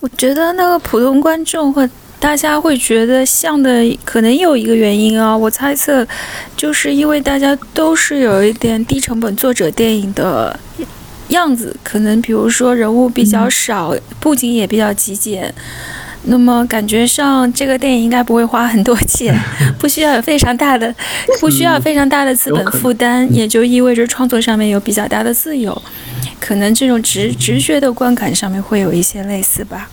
[0.00, 1.86] 我觉得那个普通观众或
[2.20, 6.06] 大家会觉得像的，可能有一个原因啊，我猜测，
[6.54, 10.56] 就是因为大家都是有一点低成本作者电影的
[11.28, 15.52] 样子，可能比如说人物比较少，布景也比较极简。
[16.24, 19.34] 那么感觉上，这个电影应该不会花很多钱，
[19.80, 20.94] 不需要有非常大的，
[21.40, 25.82] 不需要非常大的资本负担，也就意味着创作上面有比较大的自由，
[26.38, 29.88] 可能这种直直觉的观感上面会有一些类似吧。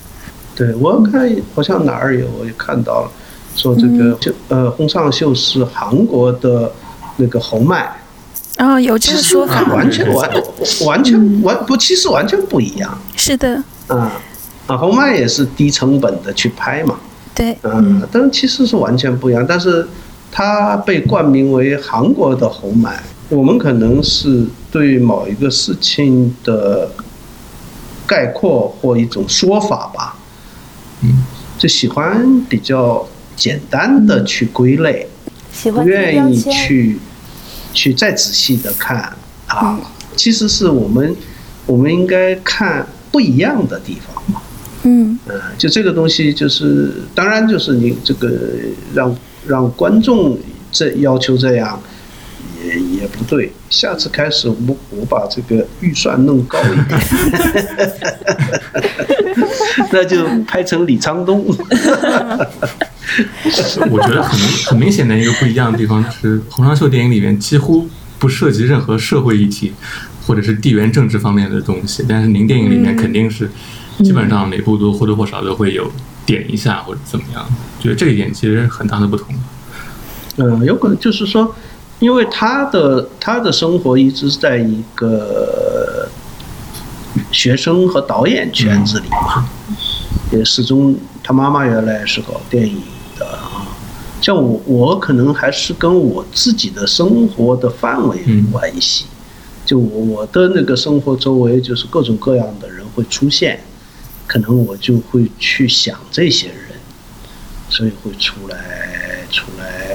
[0.57, 3.11] 对，我看好像哪儿有，我也看到了，
[3.55, 6.71] 说这个就呃，洪尚秀是韩国的
[7.17, 8.01] 那个红麦，
[8.57, 10.29] 啊，有这个说法，完全完
[10.87, 12.97] 完全完不，其实完全不一样。
[13.15, 14.09] 是的，嗯。
[14.65, 16.99] 啊，红麦也是低成本的去拍嘛，
[17.33, 19.45] 对，嗯，但其实是完全不一样。
[19.47, 19.87] 但是
[20.29, 26.89] 它被冠名为韩国的红麦，我们可能是对某一个事情的
[28.05, 30.16] 概括或一种说法吧，嗯，
[31.57, 35.07] 就喜欢比较简单的去归类，
[35.73, 36.97] 不愿意去
[37.73, 39.13] 去再仔细的看
[39.47, 39.79] 啊。
[40.15, 41.15] 其实是我们
[41.65, 44.41] 我们应该看不一样的地方嘛。
[44.83, 48.39] 嗯，呃，就这个东西，就是当然就是你这个
[48.93, 49.15] 让
[49.45, 50.37] 让观众
[50.71, 51.79] 这要求这样，
[52.63, 53.53] 也也不对。
[53.69, 56.99] 下次开始，我我把这个预算弄高一点，
[59.91, 61.45] 那就拍成李沧东。
[63.89, 67.87] 我觉得很很明显的一个不一样的地方是，洪尚秀电影里面几乎
[68.19, 69.73] 不涉及任何社会议题
[70.25, 73.49] 或者是地缘政治方面的东西，但是您电影里面肯定是。
[74.03, 75.91] 基本上每部都或多或少都会有
[76.23, 77.43] 点一下或者怎么样，
[77.79, 79.33] 觉得这一点其实很大的不同。
[80.35, 81.55] 嗯，有可能就是说，
[81.99, 86.07] 因为他的他的生活一直在一个
[87.31, 89.49] 学生和导演圈子里嘛，
[90.31, 92.81] 也始终他妈妈原来是搞电影
[93.17, 93.65] 的啊。
[94.21, 99.05] 像我，我可能还是跟我自己的生活的范围有关系，
[99.65, 103.59] 就我的那个生活周围就是各种各样的人会出现。
[104.25, 106.57] 可能我就会去想这些人，
[107.69, 108.57] 所以会出来
[109.31, 109.86] 出来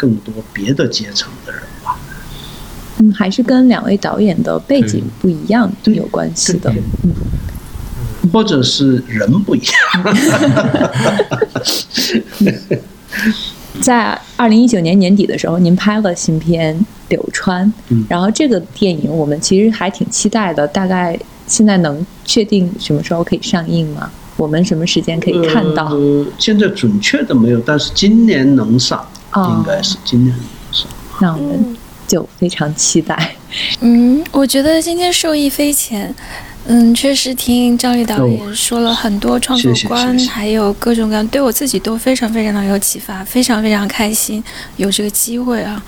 [0.00, 1.98] 更多别的阶层的人吧。
[3.00, 6.72] 嗯，还是跟两位导演的背景不一样有关系的。
[7.04, 7.12] 嗯，
[8.32, 10.16] 或者是人不一样。
[13.82, 16.74] 在二零一九年年底的时候，您拍了新片
[17.10, 17.70] 《柳川》，
[18.08, 21.18] 然后这个电影我们其实还挺期待的，大概。
[21.50, 24.08] 现在能确定什么时候可以上映吗？
[24.36, 25.86] 我们什么时间可以看到？
[25.86, 29.04] 呃，现在准确的没有，但是今年能上，
[29.36, 30.88] 应该是今年能上。
[31.20, 31.76] 那我们
[32.06, 33.36] 就非常期待。
[33.80, 36.14] 嗯，我觉得今天受益匪浅。
[36.66, 44.44] 嗯，确实听张力导演说了很多创作观，还有各种各样，对我自己都非常非常的有启发，非常非常开心
[44.76, 45.82] 有这个机会啊。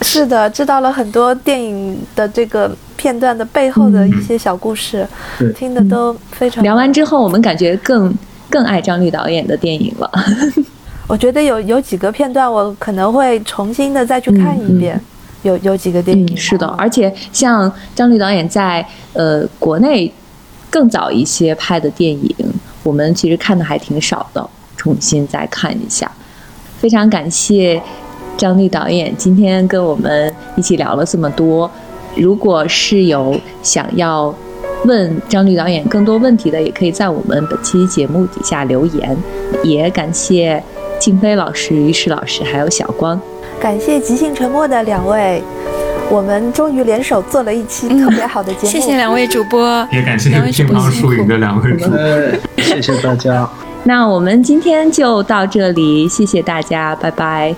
[0.00, 5.06] 是的，知道了很多电影的这个片段的背后的一些小故事，
[5.54, 6.64] 听的都非常。
[6.64, 8.12] 聊完之后，我们感觉更
[8.48, 10.10] 更爱张律导演的电影了。
[11.08, 15.00] 我觉得有有几个片段，我可能会重新的再去看一遍。
[15.42, 20.12] 有有几个电影是的，而且像张律导演在呃国内
[20.68, 22.34] 更早一些拍的电影，
[22.82, 26.10] 我们其实看的还挺少的，重新再看一下。
[26.78, 27.80] 非常感谢。
[28.36, 31.70] 张律导演今天跟我们一起聊了这么多，
[32.16, 34.34] 如果是有想要
[34.84, 39.16] 问张律导演更多问题的，也可以在我们本期节目底下留言。
[39.64, 40.62] 也感谢
[40.98, 43.20] 静飞老师、于适老师还有小光，
[43.60, 45.42] 感谢即兴沉默的两位，
[46.08, 48.68] 我们终于联手做了一期特别好的节目。
[48.72, 51.98] 谢谢两位主播，也感谢乒乓输赢的两位主播，
[52.62, 53.48] 谢谢大家。
[53.84, 57.54] 那我们今天就到这里，谢谢大家，拜拜。